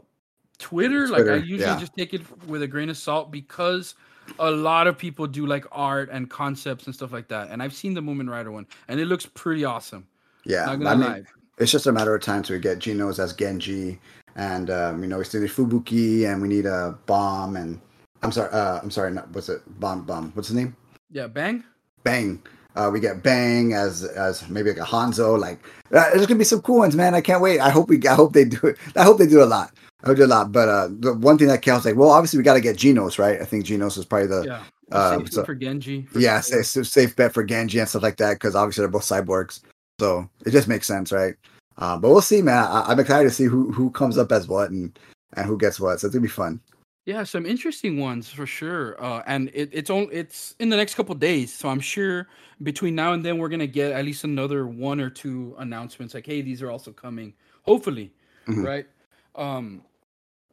[0.64, 1.78] Twitter, Twitter like I usually yeah.
[1.78, 3.94] just take it with a grain of salt because
[4.38, 7.50] a lot of people do like art and concepts and stuff like that.
[7.50, 10.06] And I've seen the Mumen Rider one and it looks pretty awesome.
[10.46, 11.26] Yeah, I mean,
[11.58, 13.98] it's just a matter of time to get Genos as Genji,
[14.36, 17.80] and um, you know we still need Fubuki, and we need a bomb, and
[18.22, 19.62] I'm sorry, uh, I'm sorry, not, what's it?
[19.80, 20.32] Bomb, bomb.
[20.32, 20.76] What's his name?
[21.10, 21.64] Yeah, Bang.
[22.02, 22.42] Bang.
[22.74, 25.38] Uh, we get Bang as as maybe like a Hanzo.
[25.38, 25.58] Like
[25.92, 27.14] uh, there's gonna be some cool ones, man.
[27.14, 27.60] I can't wait.
[27.60, 28.04] I hope we.
[28.06, 28.76] I hope they do it.
[28.96, 29.72] I hope they do a lot.
[30.02, 30.52] I hope they do a lot.
[30.52, 33.18] But uh, the one thing that counts, like, well, obviously we got to get Genos,
[33.18, 33.40] right?
[33.40, 34.62] I think Genos is probably the Yeah.
[34.92, 36.02] Uh, Safe so- for Genji.
[36.02, 39.02] for yeah safe, safe bet for Genji and stuff like that because obviously they're both
[39.02, 39.60] cyborgs.
[39.98, 41.34] So it just makes sense, right?
[41.78, 42.64] Uh, but we'll see, man.
[42.68, 44.96] I, I'm excited to see who who comes up as what and
[45.36, 46.00] and who gets what.
[46.00, 46.60] So it's gonna be fun.
[47.06, 49.02] Yeah, some interesting ones for sure.
[49.02, 52.28] Uh, and it, it's on it's in the next couple days, so I'm sure
[52.62, 56.24] between now and then we're gonna get at least another one or two announcements like,
[56.24, 57.34] hey, these are also coming.
[57.62, 58.10] Hopefully,
[58.46, 58.64] Mhm.
[58.64, 58.86] right?
[59.34, 59.82] Um,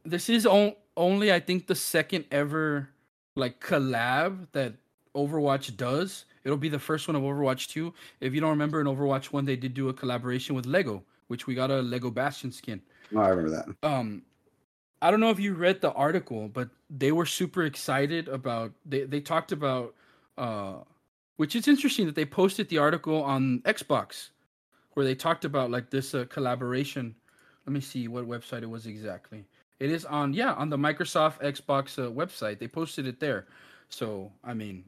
[0.03, 2.89] this is on, only I think the second ever
[3.35, 4.73] like collab that
[5.15, 6.25] Overwatch does.
[6.43, 7.93] It'll be the first one of Overwatch 2.
[8.19, 11.47] If you don't remember in Overwatch 1, they did do a collaboration with Lego, which
[11.47, 12.81] we got a Lego Bastion skin
[13.15, 13.87] Oh, I remember that.
[13.87, 14.23] um
[15.01, 19.03] I don't know if you read the article, but they were super excited about they
[19.03, 19.95] they talked about
[20.37, 20.75] uh
[21.37, 24.29] which is interesting that they posted the article on Xbox
[24.93, 27.15] where they talked about like this uh, collaboration.
[27.65, 29.45] Let me see what website it was exactly.
[29.79, 32.59] It is on yeah, on the Microsoft Xbox uh, website.
[32.59, 33.47] They posted it there.
[33.89, 34.85] So, I mean,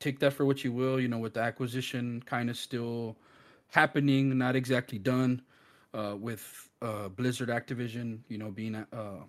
[0.00, 3.16] take that for what you will, you know, with the acquisition kind of still
[3.68, 5.42] happening, not exactly done
[5.94, 9.22] uh, with uh, Blizzard Activision, you know, being uh,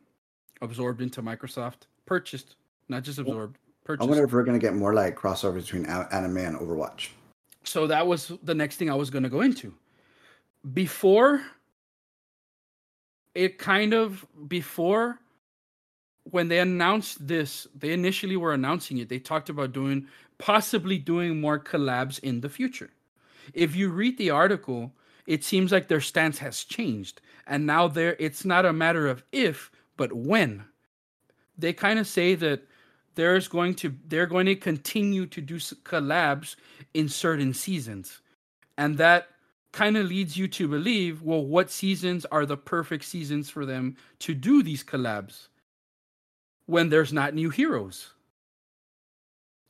[0.63, 2.55] absorbed into Microsoft, purchased,
[2.89, 4.07] not just absorbed, Purchased.
[4.07, 7.09] I wonder if we're gonna get more like crossovers between anime and Overwatch.
[7.63, 9.73] So that was the next thing I was going to go into.
[10.73, 11.41] Before
[13.35, 15.19] it kind of before
[16.29, 19.09] when they announced this, they initially were announcing it.
[19.09, 20.07] They talked about doing
[20.37, 22.91] possibly doing more collabs in the future.
[23.53, 24.93] If you read the article,
[25.25, 29.23] it seems like their stance has changed and now there it's not a matter of
[29.31, 30.65] if but when.
[31.57, 32.67] They kind of say that
[33.15, 36.55] there's going to they're going to continue to do collabs
[36.93, 38.21] in certain seasons.
[38.77, 39.27] And that
[39.71, 43.97] kind of leads you to believe, well, what seasons are the perfect seasons for them
[44.19, 45.47] to do these collabs
[46.65, 48.13] when there's not new heroes?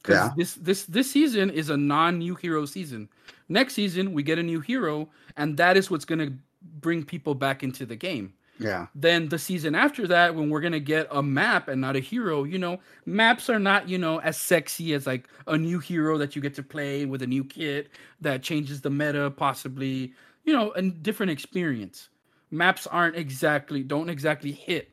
[0.02, 0.34] Because Yeah.
[0.36, 3.10] this this this season is a non-new hero season.
[3.50, 6.38] Next season we get a new hero, and that is what's gonna
[6.80, 10.80] bring people back into the game Yeah, then the season after that when we're gonna
[10.80, 12.80] get a map and not a hero you know?
[13.06, 16.54] Maps are not you know as sexy as like a new hero that you get
[16.56, 17.90] to play with a new kit
[18.22, 20.14] that changes the meta possibly
[20.46, 22.10] you know a different experience.
[22.52, 24.90] Maps aren't exactly don't exactly hit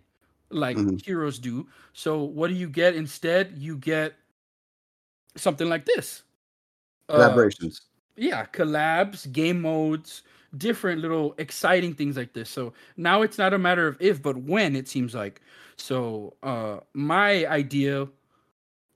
[0.50, 1.00] like Mhm.
[1.04, 1.68] heroes do.
[1.92, 3.52] So what do you get instead?
[3.58, 4.14] You get
[5.36, 6.22] something like this.
[7.08, 7.80] Uh, collaborations.
[8.16, 10.22] yeah collabs game modes
[10.56, 12.50] different little exciting things like this.
[12.50, 15.40] So now it's not a matter of if but when it seems like.
[15.76, 18.08] So uh my idea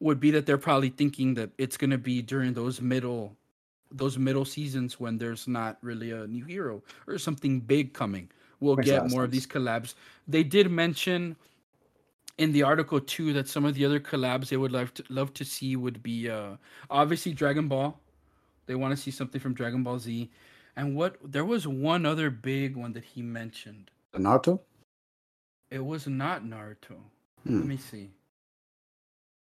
[0.01, 3.37] would be that they're probably thinking that it's going to be during those middle
[3.91, 8.29] those middle seasons when there's not really a new hero or something big coming.
[8.61, 9.95] We'll Makes get more of these collabs.
[10.27, 11.37] They did mention
[12.39, 15.33] in the article too that some of the other collabs they would love to love
[15.35, 16.57] to see would be uh
[16.91, 17.99] obviously Dragon Ball.
[18.67, 20.31] They want to see something from Dragon Ball Z.
[20.77, 23.91] And what there was one other big one that he mentioned.
[24.14, 24.61] Naruto.
[25.70, 26.97] It was not Naruto.
[27.47, 27.59] Hmm.
[27.59, 28.11] Let me see.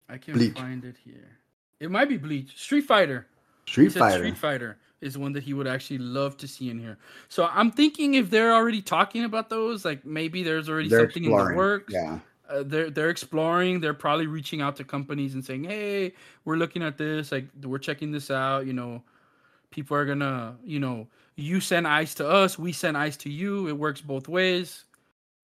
[0.08, 0.54] I can Bleach.
[0.54, 1.38] find it here.
[1.78, 2.56] It might be Bleach.
[2.58, 3.26] Street Fighter.
[3.66, 4.18] Street Fighter.
[4.18, 6.98] Street Fighter is one that he would actually love to see in here.
[7.28, 11.24] So I'm thinking if they're already talking about those, like maybe there's already They're something
[11.24, 11.92] in the works.
[11.92, 12.18] Yeah,
[12.48, 13.80] uh, they're they're exploring.
[13.80, 16.14] They're probably reaching out to companies and saying, "Hey,
[16.44, 17.32] we're looking at this.
[17.32, 18.66] Like, we're checking this out.
[18.66, 19.02] You know,
[19.70, 21.06] people are gonna, you know,
[21.36, 23.68] you send ice to us, we send ice to you.
[23.68, 24.84] It works both ways.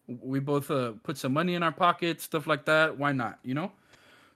[0.07, 2.97] We both uh, put some money in our pockets, stuff like that.
[2.97, 3.39] Why not?
[3.43, 3.73] You know.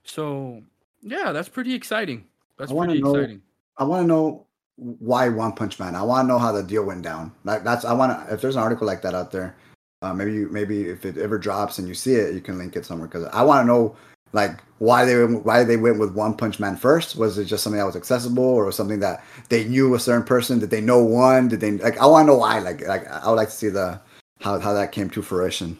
[0.03, 0.61] So
[1.01, 2.25] yeah, that's pretty exciting.
[2.57, 3.41] That's pretty know- exciting.
[3.77, 4.45] I want to know
[4.75, 5.95] why One Punch Man.
[5.95, 7.31] I want to know how the deal went down.
[7.43, 8.33] Like that's I want to.
[8.33, 9.55] If there's an article like that out there,
[10.01, 12.75] uh, maybe you maybe if it ever drops and you see it, you can link
[12.75, 13.95] it somewhere because I want to know
[14.33, 17.15] like why they why they went with One Punch Man first.
[17.15, 20.59] Was it just something that was accessible, or something that they knew a certain person?
[20.59, 21.47] Did they know one?
[21.49, 21.97] Did they like?
[21.99, 22.59] I want to know why.
[22.59, 23.99] Like like I would like to see the
[24.41, 25.77] how how that came to fruition.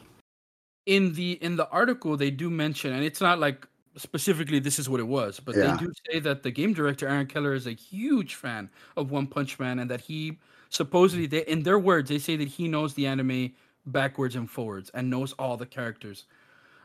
[0.88, 4.90] in the in the article they do mention and it's not like specifically this is
[4.90, 5.76] what it was but Yeah.
[5.78, 9.28] they do say that the game director aaron keller is a huge fan of one
[9.28, 10.40] punch man and that he
[10.70, 13.54] supposedly they in their words they say that he knows the anime
[13.86, 16.26] backwards and forwards and knows all the characters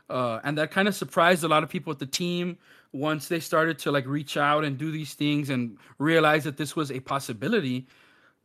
[0.09, 2.57] uh, and that kind of surprised a lot of people at the team
[2.93, 6.75] once they started to like reach out and do these things and realize that this
[6.75, 7.85] was a possibility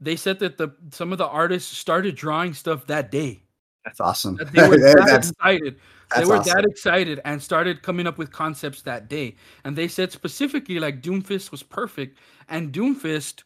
[0.01, 3.41] they said that the some of the artists started drawing stuff that day
[3.85, 4.37] That's awesome.
[4.37, 5.79] That they were That- that that's- excited.
[6.17, 6.53] They were awesome.
[6.55, 9.35] that excited and started coming up with concepts that day.
[9.65, 12.19] And they said specifically like Doomfist was perfect.
[12.49, 13.45] And Doomfist,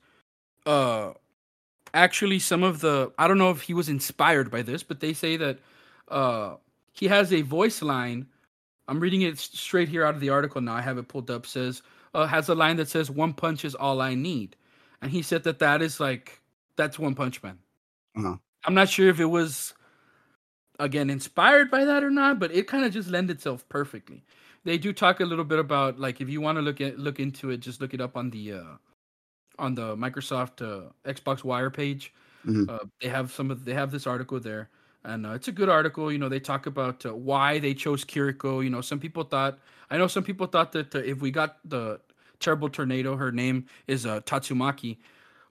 [0.66, 1.12] uh,
[1.94, 5.12] actually some of the I don't know if he was inspired by this, but they
[5.12, 5.58] say that
[6.08, 6.56] uh
[6.98, 8.26] he has a voice line.
[8.88, 10.74] I'm reading it straight here out of the article now.
[10.74, 11.46] I have it pulled up.
[11.46, 11.82] Says
[12.14, 14.56] uh, has a line that says "One punch is all I need,"
[15.02, 16.40] and he said that that is like
[16.76, 17.58] that's One Punch Man.
[18.16, 18.36] Uh-huh.
[18.64, 19.74] I'm not sure if it was
[20.78, 24.24] again inspired by that or not, but it kind of just lend itself perfectly.
[24.64, 27.20] They do talk a little bit about like if you want to look at look
[27.20, 28.76] into it, just look it up on the uh
[29.58, 32.12] on the Microsoft uh, Xbox Wire page.
[32.46, 32.68] Mhm.
[32.68, 34.70] Uh, they have some of they have this article there,
[35.06, 36.12] and uh, it's a good article.
[36.12, 38.62] You know, they talk about uh, why they chose Kiriko.
[38.62, 39.58] You know, some people thought
[39.90, 42.00] I know some people thought that uh, if we got the
[42.40, 44.98] terrible tornado, her name is uh, Tatsumaki.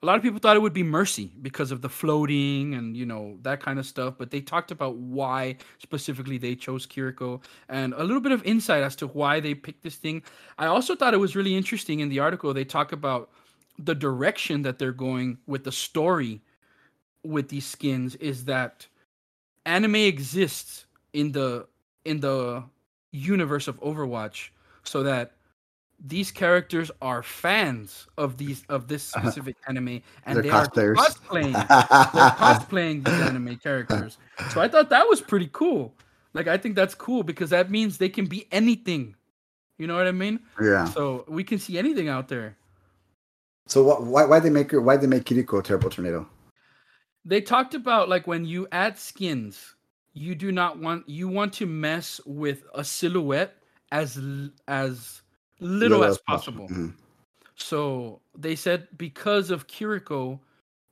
[0.03, 3.05] A lot of people thought it would be Mercy because of the floating and you
[3.05, 4.15] know that kind of stuff.
[4.17, 8.83] But they talked about why specifically they chose Kiriko and a little bit of insight
[8.83, 10.21] as to why they picked this thing.
[10.59, 12.53] I also thought it was really interesting in the article.
[12.53, 13.31] They talk about
[13.79, 16.41] the direction that they're going with the story
[17.23, 18.87] with these skins is that
[19.65, 21.67] anime exists in the
[22.03, 22.63] in the
[23.11, 24.49] universe of Overwatch
[24.83, 25.31] so that
[26.03, 30.95] these characters are fans of these of this specific anime and They're they are cosplayers.
[30.95, 31.65] cosplaying they're
[32.31, 34.17] cosplaying these anime characters.
[34.51, 35.93] So I thought that was pretty cool.
[36.33, 39.15] Like I think that's cool because that means they can be anything.
[39.77, 40.39] You know what I mean?
[40.61, 40.85] yeah.
[40.85, 42.55] So we can see anything out there.
[43.67, 46.27] So what, why why they make why they make Kiriko a terrible tornado?
[47.25, 49.75] They talked about like when you add skins,
[50.13, 53.57] you do not want you want to mess with a silhouette
[53.91, 54.17] as
[54.67, 55.21] as
[55.59, 56.67] little, as possible.
[56.69, 56.95] Mhm.
[57.55, 60.39] So they said because of Kiriko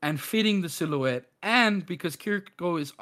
[0.01, 2.93] and fitting the silhouette, and because Kiriko is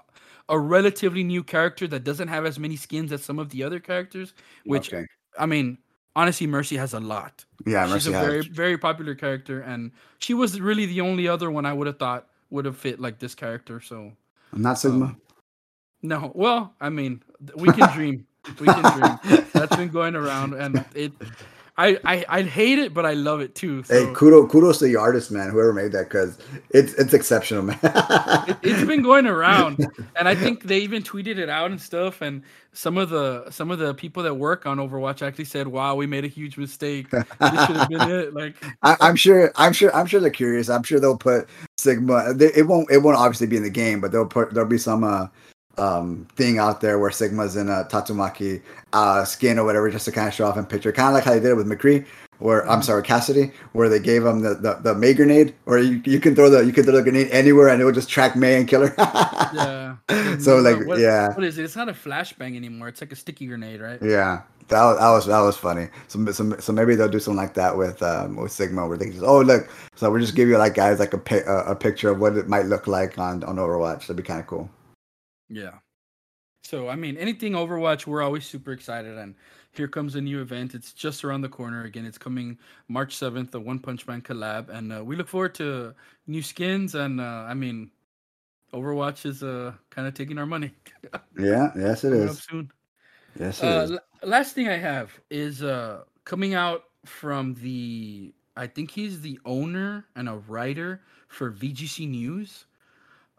[0.50, 3.80] a relatively new character that doesn't have as many skins as some of the other
[3.80, 4.34] characters,
[4.66, 5.06] which Okay.
[5.40, 5.78] I mean,
[6.16, 7.46] honestly, Mercy has a lot.
[7.66, 8.26] Yeah, She's Mercy a has.
[8.28, 12.00] very very popular character, and she was really the only other one I would have
[12.00, 13.82] thought would have fit like this character.
[13.82, 14.12] So
[14.54, 15.06] I'm Not Sigma.
[15.06, 15.22] um,
[16.04, 17.22] no, well, I mean,
[17.56, 18.26] we can dream.
[18.60, 19.46] We can dream.
[19.54, 21.14] That's been going around, and it.
[21.78, 23.82] I, I I hate it, but I love it too.
[23.84, 25.50] So hey, kudos kudos to the artist, man.
[25.50, 26.38] Whoever made that, because
[26.72, 27.80] it's it's exceptional, man.
[28.62, 32.22] it's been going around, and I think they even tweeted it out and stuff.
[32.22, 32.44] And
[32.74, 36.06] some of the some of the people that work on Overwatch actually said, "Wow, we
[36.08, 37.10] made a huge mistake.
[37.10, 39.52] This should have been it." Like, I, I'm sure.
[39.56, 39.96] I'm sure.
[39.96, 40.70] I'm sure they're curious.
[40.70, 41.48] I'm sure they'll put
[41.82, 42.34] Sigma.
[42.34, 42.90] They, it won't.
[42.92, 44.54] It won't obviously be in the game, but they'll put.
[44.54, 45.28] There'll be some uh,
[45.78, 48.62] um thing out there where Sigma's in a Tatsumaki
[48.94, 51.24] uh skin or whatever, just to kind of show off in picture, kind of like
[51.24, 52.06] how they did it with McCree.
[52.40, 52.86] Where I'm Mhm.
[52.86, 56.34] sorry, Cassidy, where they gave him the, the, the May grenade, or you, you can
[56.36, 58.68] throw the you can throw the grenade anywhere and it will just track May and
[58.68, 58.94] kill her.
[59.54, 59.96] yeah.
[60.40, 61.66] So like what- yeah, what is it?
[61.66, 62.88] It's not a flashbang anymore.
[62.88, 64.00] It's like a sticky grenade, right?
[64.02, 64.42] yeah.
[64.72, 65.90] That was, that was that was funny.
[66.08, 69.06] So, so so maybe they'll do something like that with um with Sigma, where they
[69.06, 71.72] can just oh look, so we'll just give you like guys like a pi- a,
[71.72, 74.02] a picture of what it might look like on on Overwatch.
[74.02, 74.70] That'd be kind of cool.
[75.50, 75.74] Yeah.
[76.64, 79.36] So I mean, anything Overwatch, we're always super excited, and
[79.72, 80.74] here comes a new event.
[80.74, 81.84] It's just around the corner.
[81.84, 82.58] Again, it's coming
[82.88, 85.94] March seventh, the One Punch Man collab, and uh, we look forward to
[86.28, 86.96] new skins.
[86.96, 87.92] And uh, I mean,
[88.74, 90.72] Overwatch is uh, kind of taking our money.
[91.38, 92.72] Yeah, yes it up soon.
[93.40, 98.34] Yes Uh, last thing I have is uh, coming out from the.
[98.56, 102.66] I think he's the owner and a writer for VGC News.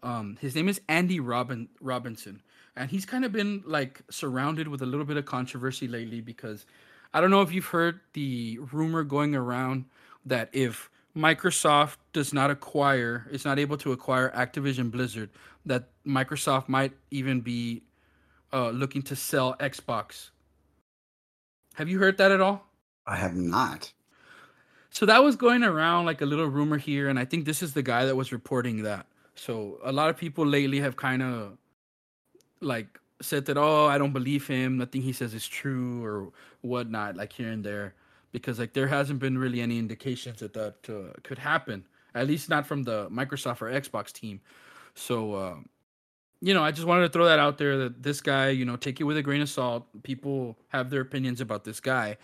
[0.03, 2.43] Um, his name is Andy Robin Robinson,
[2.75, 6.67] and he's kind of been like surrounded with a little bit of controversy lately because
[7.15, 9.85] I don't know if you've heard the rumor going around
[10.25, 15.31] that if Microsoft does not acquire, is not able to acquire Activision Blizzard,
[15.67, 17.83] that Microsoft might even be
[18.53, 20.31] uh, looking to sell Xbox.
[21.75, 22.67] Have you heard that at all?
[23.07, 23.93] I have not.
[24.91, 27.73] So that was going around like a little rumor here, and I think this is
[27.73, 29.07] the guy that was reporting that.
[29.35, 31.57] So a lot of people lately have kind of
[32.61, 34.79] like said that, oh, I don't believe him.
[34.79, 36.29] Nothing he says is true or
[36.61, 37.95] whatnot, like here and there,
[38.33, 41.87] because like there hasn't been really any indications that that uh, could happen.
[42.15, 44.43] At least not from the Microsoft or Xbox team.
[44.95, 45.57] So, uh,
[46.43, 48.77] you know, I just wanted to throw that out there that this guy, you know,
[48.77, 49.87] take it with a grain of salt.
[50.03, 52.19] People have their opinions about this guy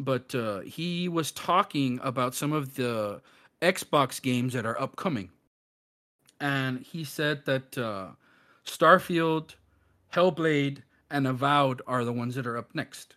[0.00, 3.20] but uh, he was talking about some of the
[3.60, 5.30] Xbox games that are upcoming.
[6.40, 8.08] And he said that uh,
[8.64, 9.56] Starfield,
[10.14, 13.16] Hellblade, and Avowed are the ones that are up next.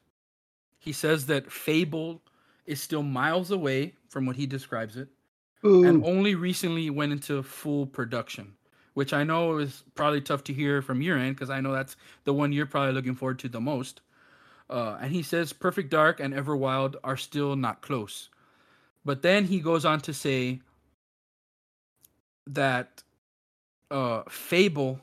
[0.78, 2.22] He says that Fable
[2.66, 5.08] is still miles away from what he describes it,
[5.86, 8.56] and only recently went into full production,
[8.94, 11.96] which I know is probably tough to hear from your end because I know that's
[12.26, 14.02] the one you're probably looking forward to the most.
[14.70, 18.30] Uh, and he says Perfect Dark and Everwild are still not close.
[19.06, 20.62] But then he goes on to say
[22.48, 23.04] that
[23.92, 25.00] uh, Fable,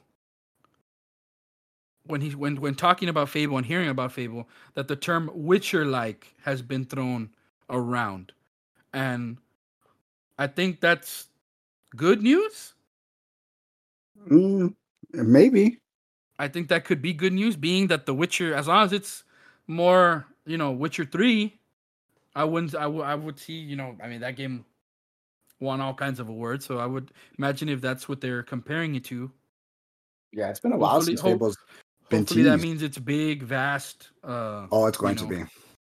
[2.06, 6.34] when he when when talking about Fable and hearing about Fable, that the term Witcher-like
[6.42, 7.30] has been thrown
[7.68, 8.32] around,
[8.92, 9.36] and
[10.38, 11.28] I think that's
[11.94, 12.72] good news.
[14.28, 14.74] Mm,
[15.12, 15.78] maybe.
[16.38, 19.24] I think that could be good news, being that The Witcher, as long as it's
[19.66, 21.58] more, you know, Witcher Three,
[22.34, 24.64] I wouldn't, I would I would see, you know, I mean that game
[25.60, 29.04] won all kinds of awards, so I would imagine if that's what they're comparing it
[29.06, 29.30] to.
[30.32, 31.56] Yeah, it's been a while Hopefully- since hope- Fable's
[32.08, 34.10] been Hopefully that means it's big, vast.
[34.24, 35.42] Uh, oh, it's going you to be.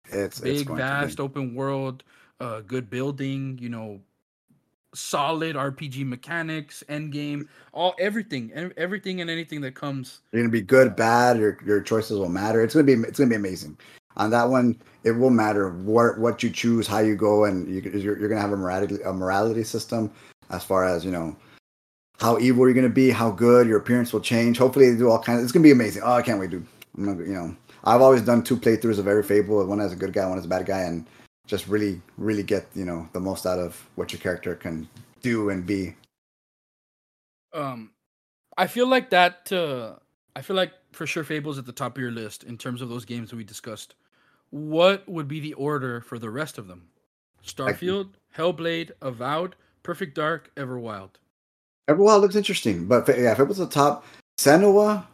[0.10, 2.04] It's it's big, going vast, open world,
[2.40, 4.02] uh, good building, you know,
[4.96, 10.22] solid RPG mechanics, end game, all everything, everything and anything that comes.
[10.32, 11.38] You're gonna be good, bad.
[11.38, 12.64] Your your choices will matter.
[12.64, 13.78] It's gonna be it's gonna be amazing.
[14.18, 17.82] On that one, it will matter what what you choose, how you go, and you,
[17.82, 20.12] you're you're gonna have a morality a morality system
[20.50, 21.36] as far as you know
[22.20, 24.58] how evil you're gonna be, how good your appearance will change.
[24.58, 25.44] Hopefully, they do all kinds.
[25.44, 26.04] It's gonna be amazing.
[26.04, 26.66] Oh, I can't wait, dude.
[26.98, 29.98] I'm not, you know, I've always done two playthroughs of every Fable, one as a
[29.98, 31.06] good guy, one as a bad guy, and
[31.48, 34.88] just really really get you know the most out of what your character can
[35.22, 35.96] do and be.
[37.54, 37.92] Um,
[38.58, 39.52] I feel like that.
[39.52, 39.96] Uh,
[40.36, 42.90] I feel like for sure Fable's at the top of your list in terms of
[42.90, 43.96] those games that we discussed.
[44.50, 46.90] What would be the order for the rest of them?
[47.46, 51.12] Starfield, Hellblade, Avowed, Perfect Dark, Everwild.
[51.90, 54.06] Everwild looks interesting, but if- yeah, if it was the top,
[54.40, 55.06] Senua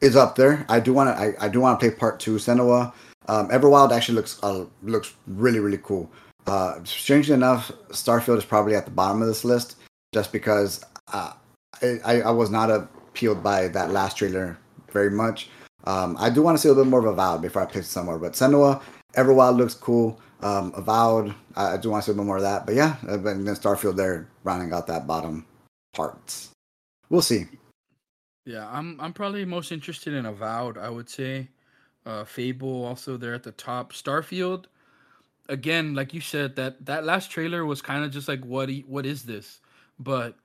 [0.00, 0.64] is up there.
[0.68, 1.20] I do want to.
[1.20, 2.36] I, I do want to play part two.
[2.36, 2.92] Senua,
[3.28, 6.10] um, Everwild actually looks uh, looks really really cool.
[6.46, 9.76] Uh, strangely enough, Starfield is probably at the bottom of this list,
[10.12, 11.32] just because uh,
[11.82, 14.58] I, I was not appealed by that last trailer
[14.90, 15.48] very much.
[15.84, 17.84] Um, I do want to see a little bit more of Avowed before I pick
[17.84, 18.82] somewhere, but Senua,
[19.14, 20.20] Everwild looks cool.
[20.42, 22.74] Um, Avowed, I, I do want to see a little bit more of that, but
[22.74, 25.46] yeah, uh, but then Starfield there rounding out that bottom
[25.92, 26.50] parts.
[27.08, 27.46] We'll see.
[28.44, 30.76] Yeah, I'm I'm probably most interested in Avowed.
[30.76, 31.48] I would say,
[32.06, 33.92] uh, Fable also there at the top.
[33.92, 34.66] Starfield,
[35.48, 39.06] again, like you said, that that last trailer was kind of just like what what
[39.06, 39.60] is this?
[39.98, 40.36] But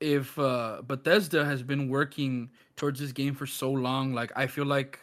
[0.00, 4.64] if uh, Bethesda has been working towards this game for so long, like I feel
[4.66, 5.00] like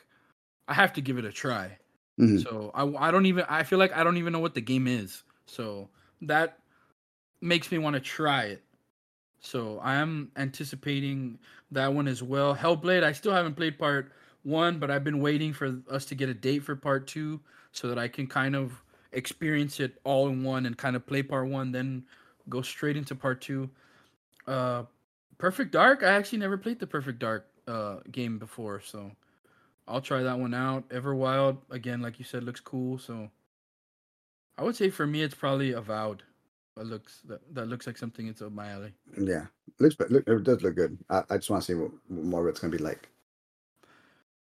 [0.67, 1.77] I have to give it a try.
[2.17, 2.45] Mhm.
[2.45, 4.87] So I I don't even I feel like I don't even know what the game
[4.87, 5.23] is.
[5.45, 5.89] So
[6.21, 6.59] that
[7.41, 8.63] makes me want to try it.
[9.41, 11.39] So I am anticipating
[11.71, 12.55] that one as well.
[12.55, 14.11] Hellblade, I still haven't played part
[14.49, 17.39] one, but I've been waiting for us to get a date for part two
[17.71, 21.23] so that I can kind of experience it all in one and kind of play
[21.23, 22.03] part one, then
[22.49, 23.69] go straight into part two.
[24.47, 24.83] Uh,
[25.37, 29.11] Perfect Dark, I actually never played the Perfect Dark uh, game before, so
[29.87, 30.89] I'll try that one out.
[30.89, 32.99] Everwild, again, like you said, looks cool.
[32.99, 33.29] So
[34.57, 36.23] I would say for me, it's probably Avowed.
[36.75, 38.93] That looks that, that looks like something it's up my alley.
[39.19, 39.47] Yeah,
[39.79, 40.97] looks look, it does look good.
[41.09, 43.09] I, I just want to see what, what more it's gonna be like.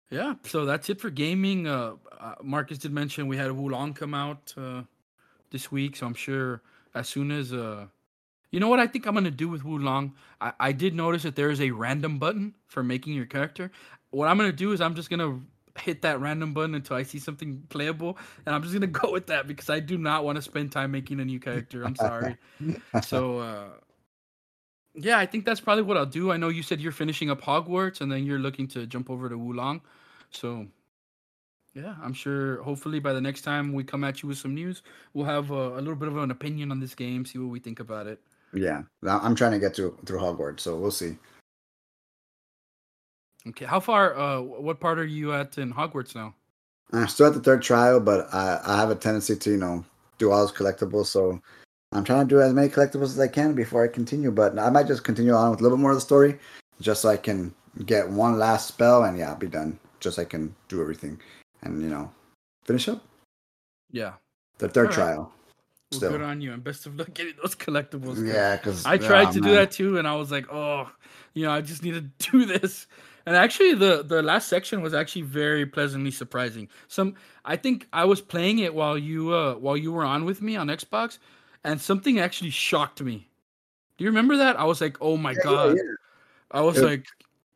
[0.10, 1.68] Yeah, so that's it for gaming.
[1.68, 4.84] Uh, uh, Marcus did mention we had Wo Long come out uh,
[5.52, 6.62] this week, so I'm sure
[6.94, 7.88] as soon as uh,
[8.52, 10.14] you know what I think I'm gonna do with Wo Long.
[10.40, 13.72] I, I did notice that there is a random button for making your character.
[14.12, 15.40] What I'm gonna do is I'm just gonna
[15.78, 19.28] hit that random button until I see something playable, and I'm just gonna go with
[19.28, 21.84] that because I do not want to spend time making a new character.
[21.84, 22.38] I'm sorry.
[23.04, 23.68] so uh,
[24.96, 26.32] yeah, I think that's probably what I'll do.
[26.32, 29.30] I know you said you're finishing up Hogwarts and then you're looking to jump over
[29.30, 29.82] to Wo Long.
[30.32, 30.68] So
[31.74, 34.82] yeah, I'm sure hopefully by the next time we come at you with some news,
[35.14, 37.60] we'll have a, a little bit of an opinion on this game, see what we
[37.60, 38.20] think about it.
[38.54, 41.18] Yeah, I'm trying to get through through Hogwarts, so we'll see.
[43.48, 46.34] Okay, how far uh what part are you at in Hogwarts now?
[46.94, 49.84] I'm still at the third trial, but I, I have a tendency to you know
[50.18, 51.42] do all those collectibles, so
[51.96, 54.32] I'm trying to do as many collectibles as I can before I continue.
[54.32, 56.38] But I might just continue on with a little bit more of the story,
[56.82, 57.54] just so I can
[57.86, 59.80] get one last spell, and yeah, I'll be done.
[60.00, 61.20] Just so I can do everything,
[61.64, 62.12] and you know,
[62.66, 63.02] finish up
[63.92, 64.14] Yeah.
[64.60, 64.96] the third Alright.
[64.96, 65.18] trial.
[65.92, 66.12] Well, Still.
[66.12, 68.26] good on you and best of luck getting those collectibles.
[68.28, 70.92] Yeah, because I tried to do that too, and I was like, oh,
[71.34, 72.02] you know, I just need to
[72.32, 72.88] do this.
[73.26, 76.68] And actually, the the last section was actually very pleasantly surprising.
[76.88, 77.16] Some,
[77.46, 80.56] I think I was playing it while you uh while you were on with me
[80.56, 81.18] on Xbox,
[81.66, 83.28] and something actually shocked me.
[83.98, 84.58] Do you remember that?
[84.60, 85.78] I was like, oh my god.
[86.52, 86.84] I was Yeah.
[86.84, 87.06] like,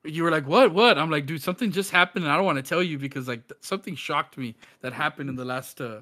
[0.03, 0.97] you were like, what, what?
[0.97, 3.47] I'm like, dude, something just happened, and I don't want to tell you because like
[3.47, 6.01] th- something shocked me that happened in the last uh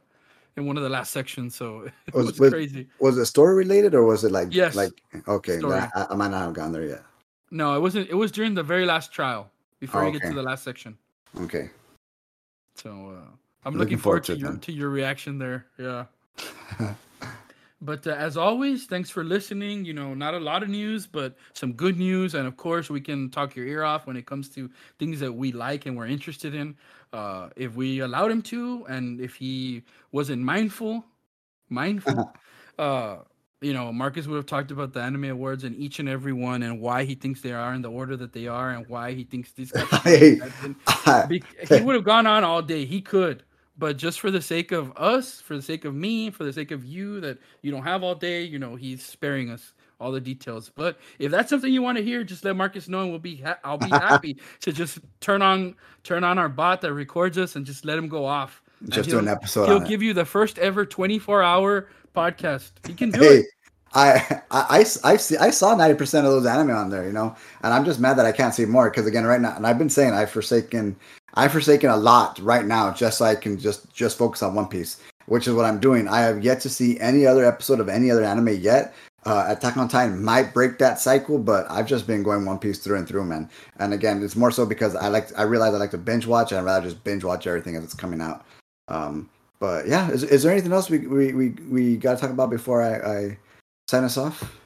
[0.55, 1.55] in one of the last sections.
[1.55, 2.87] So it Was- was, crazy.
[2.99, 4.75] Was it story related or was it like Yes.
[4.75, 4.93] like
[5.27, 5.59] okay?
[5.63, 7.03] I, I might not have gone there yet.
[7.51, 8.09] No, it wasn't.
[8.09, 10.97] It was during the very last trial before you get to the last section.
[11.41, 11.69] Okay.
[12.75, 13.29] So uh,
[13.65, 15.65] I'm Looking looking, forward forward, to to, your to your reaction there.
[15.79, 16.05] Yeah.
[17.81, 19.85] But uh, as always, thanks for listening.
[19.85, 22.99] You know, not a lot of news, but some good news, and of course, we
[22.99, 26.07] can talk your ear off when it comes to things that we like and we're
[26.07, 26.75] interested in.
[27.13, 31.05] Uh, if we allowed him to, and if he wasn't mindful,
[31.69, 32.33] mindful,
[32.79, 33.17] uh,
[33.61, 36.63] you know, Marcus would have talked about the anime awards and each and every one,
[36.63, 39.23] and why he thinks they are in the order that they are, and why he
[39.23, 39.87] thinks these guys.
[40.03, 40.39] Hey,
[41.69, 42.85] he would have gone on all day.
[42.85, 43.43] He could,
[43.77, 46.71] but just for the sake of us, for the sake of me, for the sake
[46.71, 50.21] of you, that you don't have all day, you know, he's sparing us all the
[50.21, 50.69] details.
[50.75, 53.37] But if that's something you want to hear, just let Marcus know, and we'll be
[53.37, 57.55] ha- I'll be happy to just turn on turn on our bot that records us
[57.55, 58.61] and just let him go off.
[58.89, 59.87] Just do an episode He'll on it.
[59.89, 62.71] give you the first ever 24 hour podcast.
[62.85, 63.45] He can do Hey, it.
[63.93, 67.35] I, I, I, I, see, I saw 90% of those anime on there, you know,
[67.63, 69.77] and I'm just mad that I can't see more because again, right now, and I've
[69.79, 70.95] been saying I've forsaken,
[71.37, 74.67] I've forsaken a lot right now just so I can just, just focus on One
[74.67, 76.07] Piece, which is what I'm doing.
[76.07, 78.95] I have yet to see any other episode of any other anime yet.
[79.23, 82.79] Uh, Attack on Titan might break that cycle, but I've just been going One Piece
[82.79, 83.49] through and through, man.
[83.77, 86.51] And again, it's more so because I like, I realize I like to binge watch,
[86.51, 88.43] and I'd rather just binge watch everything as it's coming out.
[88.87, 92.29] Um, but yeah, is, is there anything else we we we, we got to talk
[92.31, 93.37] about before I, I
[93.89, 94.57] sign us off?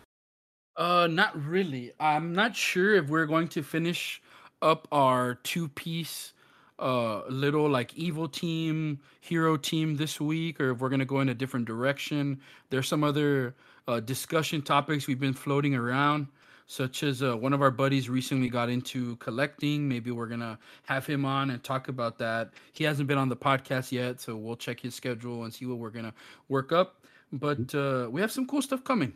[0.78, 1.92] Uh, not really.
[2.00, 4.22] I'm not sure if we're going to finish
[4.62, 6.34] up our two piece,
[6.82, 11.30] uh, little like evil team, hero team this week, or if we're gonna go in
[11.30, 12.40] a different direction.
[12.70, 13.56] There's some other
[13.88, 16.28] uh, discussion topics we've been floating around,
[16.68, 19.88] such as uh, one of our buddies recently got into collecting.
[19.88, 22.52] Maybe we're gonna have him on and talk about that.
[22.74, 25.78] He hasn't been on the podcast yet, so we'll check his schedule and see what
[25.78, 26.14] we're gonna
[26.50, 27.06] work up.
[27.32, 29.14] But uh, we have some cool stuff coming.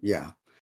[0.00, 0.30] Yeah.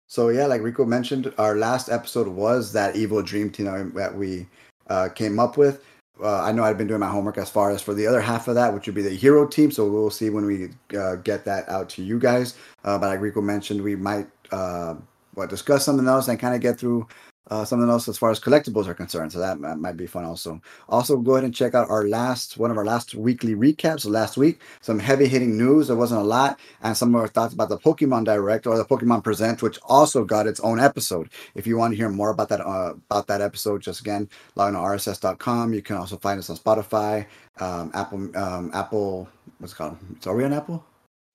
[0.08, 3.92] So yeah, like Rico mentioned, our last episode was that evil dream team that we-
[4.00, 4.48] that we
[4.92, 5.84] uh, came up with.
[6.22, 8.48] Uh, I know I've been doing my homework as far as for the other half
[8.48, 9.72] of that, which would be the hero team.
[9.72, 12.56] So we'll see when we uh, get that out to you guys.
[12.84, 14.96] Uh, but like Rico mentioned, we might uh,
[15.34, 17.08] what discuss something else and kind of get through
[17.50, 19.32] uh, something else as far as collectibles are concerned.
[19.32, 20.62] So that might be fun also.
[20.88, 24.06] Also, go ahead and check out our last one of our last weekly recaps.
[24.06, 25.88] last week, some heavy hitting news.
[25.88, 28.86] There wasn't a lot, and some of our thoughts about the Pokemon Direct or the
[28.86, 31.30] Pokemon Present, which also got its own episode.
[31.56, 34.76] If you want to hear more about that uh, about that episode, just again log
[34.76, 35.74] on to rss.com.
[35.74, 37.26] You can also find us on Spotify,
[37.60, 39.28] um, Apple, um, Apple.
[39.58, 39.98] What's it called?
[40.26, 40.86] Are we on Apple?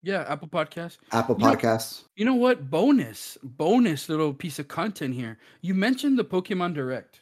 [0.03, 0.99] Yeah, Apple Podcast.
[1.13, 2.05] Apple You know- Podcasts.
[2.17, 2.71] You know what?
[2.71, 5.39] Bonus, bonus little piece of content here.
[5.63, 7.21] You mentioned the Pokemon Direct.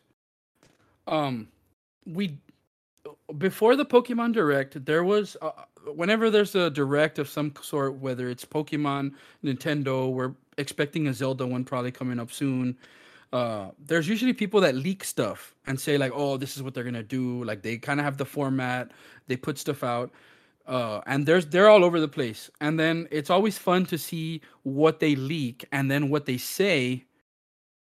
[1.06, 1.48] Um,
[2.06, 2.38] we
[3.38, 5.50] before the Pokemon Direct, there was uh,
[5.94, 9.12] whenever there's a direct of some sort, whether it's Pokemon,
[9.44, 12.76] Nintendo, we're expecting a Zelda one probably coming up soon.
[13.32, 16.84] Uh, there's usually people that leak stuff and say like, "Oh, this is what they're
[16.84, 18.90] gonna do." Like they kind of have the format,
[19.26, 20.10] they put stuff out
[20.66, 22.50] uh, and there's they're all over the place.
[22.60, 27.04] And then it's always fun to see what they leak and then what they say,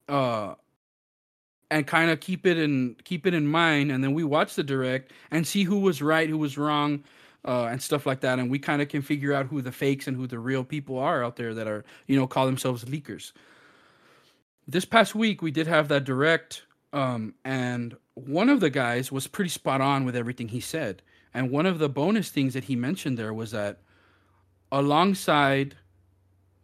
[0.07, 0.55] uh,
[1.69, 3.91] and kind of keep it in keep it in mind.
[3.91, 7.03] And then we watch the direct and see who was right, who was wrong,
[7.45, 8.39] uh, and stuff like that.
[8.39, 10.99] And we kind of can figure out who the fakes and who the real people
[10.99, 13.31] are out there that are you know call themselves leakers.
[14.67, 16.63] This past week we did have that direct,
[16.93, 21.01] um, and one of the guys was pretty spot on with everything he said.
[21.37, 23.77] And one of the bonus things that he mentioned there was that
[24.71, 25.75] alongside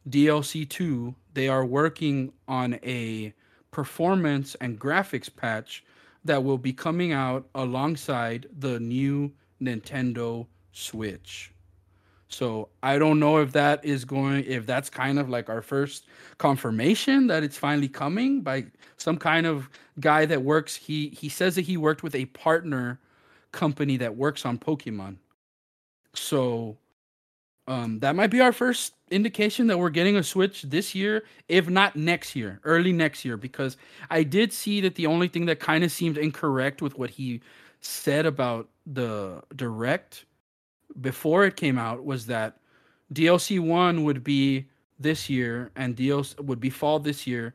[0.09, 3.35] DLC 2, they are working on a
[3.69, 5.83] performance and graphics patch
[6.25, 9.31] that will be coming out alongside the new
[9.61, 11.51] Nintendo Switch.
[12.27, 16.07] So I don't know if that is going if that's kind of like our first
[16.39, 18.65] confirmation that it's finally coming by
[18.97, 19.69] some kind of
[19.99, 22.99] guy that works he he says that he worked with a partner
[23.53, 25.17] company that works on Pokemon.
[26.15, 26.77] So
[27.67, 31.69] um that might be our first indication that we're getting a Switch this year, if
[31.69, 33.77] not next year, early next year because
[34.09, 37.41] I did see that the only thing that kind of seemed incorrect with what he
[37.81, 40.25] said about the direct
[41.01, 42.57] before it came out was that
[43.13, 44.67] DLC 1 would be
[44.99, 47.53] this year and DLC would be fall this year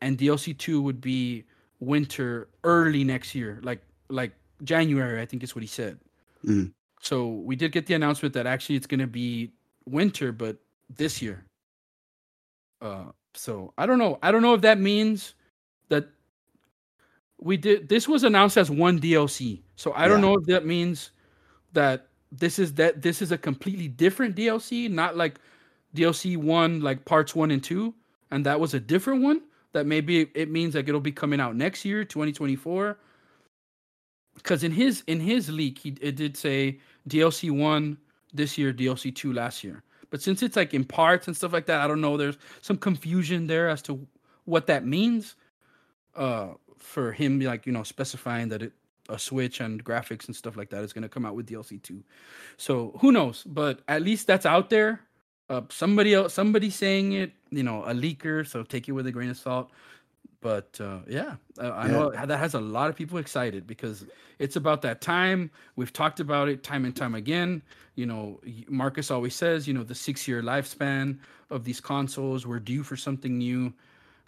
[0.00, 1.44] and DLC 2 would be
[1.80, 5.98] winter early next year like like January I think is what he said.
[6.44, 6.72] Mhm.
[7.00, 9.52] So we did get the announcement that actually it's going to be
[9.86, 10.58] winter but
[10.90, 11.44] this year.
[12.80, 14.18] Uh so I don't know.
[14.22, 15.34] I don't know if that means
[15.90, 16.08] that
[17.40, 19.62] we did this was announced as one DLC.
[19.76, 21.10] So I don't know if that means
[21.72, 25.40] that this is that this is a completely different DLC, not like
[25.94, 27.94] DLC 1 like parts 1 and 2
[28.30, 31.56] and that was a different one that maybe it means like it'll be coming out
[31.56, 32.98] next year, 2024.
[34.38, 36.78] Because in his in his leak, he it did say
[37.08, 37.98] DLC one
[38.32, 39.82] this year, DLC two last year.
[40.10, 42.16] But since it's like in parts and stuff like that, I don't know.
[42.16, 44.06] There's some confusion there as to
[44.44, 45.34] what that means.
[46.14, 48.72] Uh, for him, like you know, specifying that it
[49.08, 51.82] a Switch and graphics and stuff like that is going to come out with DLC
[51.82, 52.02] two.
[52.56, 53.42] So who knows?
[53.44, 55.00] But at least that's out there.
[55.48, 58.46] Uh, somebody else, somebody saying it, you know, a leaker.
[58.46, 59.70] So take it with a grain of salt.
[60.40, 61.92] But uh, yeah, I yeah.
[61.92, 64.06] know that has a lot of people excited because
[64.38, 65.50] it's about that time.
[65.74, 67.62] We've talked about it time and time again.
[67.96, 71.18] You know, Marcus always says, you know, the six year lifespan
[71.50, 72.46] of these consoles.
[72.46, 73.72] We're due for something new,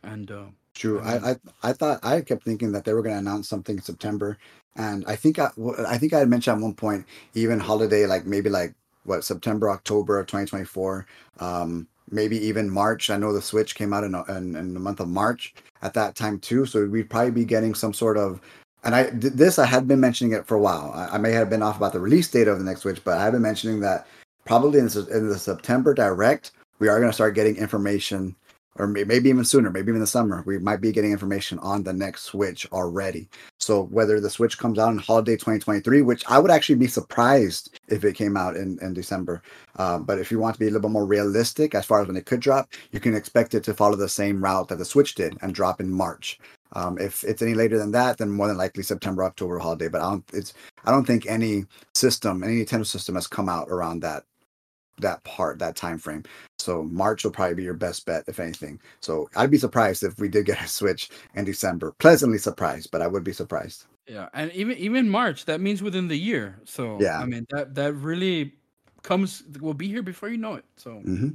[0.03, 1.01] and uh, True.
[1.01, 3.82] I, I I thought I kept thinking that they were going to announce something in
[3.82, 4.39] September,
[4.77, 5.51] and I think I
[5.87, 8.74] I think I had mentioned at one point even holiday like maybe like
[9.05, 11.07] what September October of 2024,
[11.41, 13.11] um, maybe even March.
[13.11, 16.15] I know the Switch came out in, in in the month of March at that
[16.15, 18.41] time too, so we'd probably be getting some sort of
[18.85, 20.93] and I this I had been mentioning it for a while.
[20.95, 23.19] I, I, may have been off about the release date of the next Switch, but
[23.19, 24.07] I have been mentioning that
[24.45, 28.35] probably in, in the September Direct we are going to start getting information,
[28.77, 30.43] or maybe even sooner, maybe even the summer.
[30.47, 33.29] We might be getting information on the next Switch already.
[33.59, 37.79] So whether the Switch comes out in holiday 2023, which I would actually be surprised
[37.89, 39.43] if it came out in in December.
[39.77, 42.07] Uh, but if you want to be a little bit more realistic as far as
[42.07, 44.85] when it could drop, you can expect it to follow the same route that the
[44.85, 46.39] Switch did and drop in March.
[46.73, 49.89] Um, if it's any later than that, then more than likely September, October holiday.
[49.89, 50.25] But I don't.
[50.33, 54.25] It's I don't think any system, any Nintendo system, has come out around that
[55.03, 56.25] that part, that time frame.
[56.59, 58.81] So March will probably be your best bet, if anything.
[59.01, 61.95] So I'd be surprised if we did get a Switch in December.
[61.99, 63.87] Pleasantly surprised, but I would be surprised.
[64.07, 66.59] Yeah, and even even March, that means within the year.
[66.65, 68.55] So yeah, I mean that that really
[69.03, 70.65] comes will be here before you know it.
[70.77, 70.91] So.
[71.07, 71.31] Mm-hmm.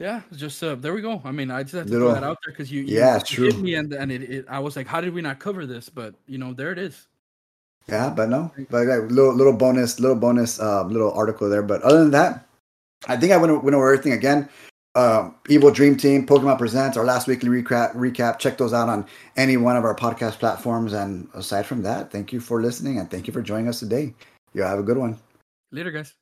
[0.00, 1.22] Yeah, just uh, there we go.
[1.24, 3.14] I mean, I just have to Little, throw that out there because you, you, yeah,
[3.14, 3.44] you true.
[3.46, 5.88] hit me and and it, it, I was like, how did we not cover this?
[5.88, 7.06] But you know, there it is.
[7.86, 11.62] Yeah, but no, but like, little little bonus, little bonus, uh, little article there.
[11.62, 12.46] But other than that,
[13.08, 14.48] I think I went went over everything again.
[14.96, 17.94] Um, Evil Dream Team, Pokemon Presents, our last weekly recap.
[17.94, 18.38] Recap.
[18.38, 19.06] Check those out on
[19.36, 20.92] any one of our podcast platforms.
[20.92, 24.14] And aside from that, thank you for listening and thank you for joining us today.
[24.54, 25.18] You have a good one.
[25.72, 26.14] Later, guys.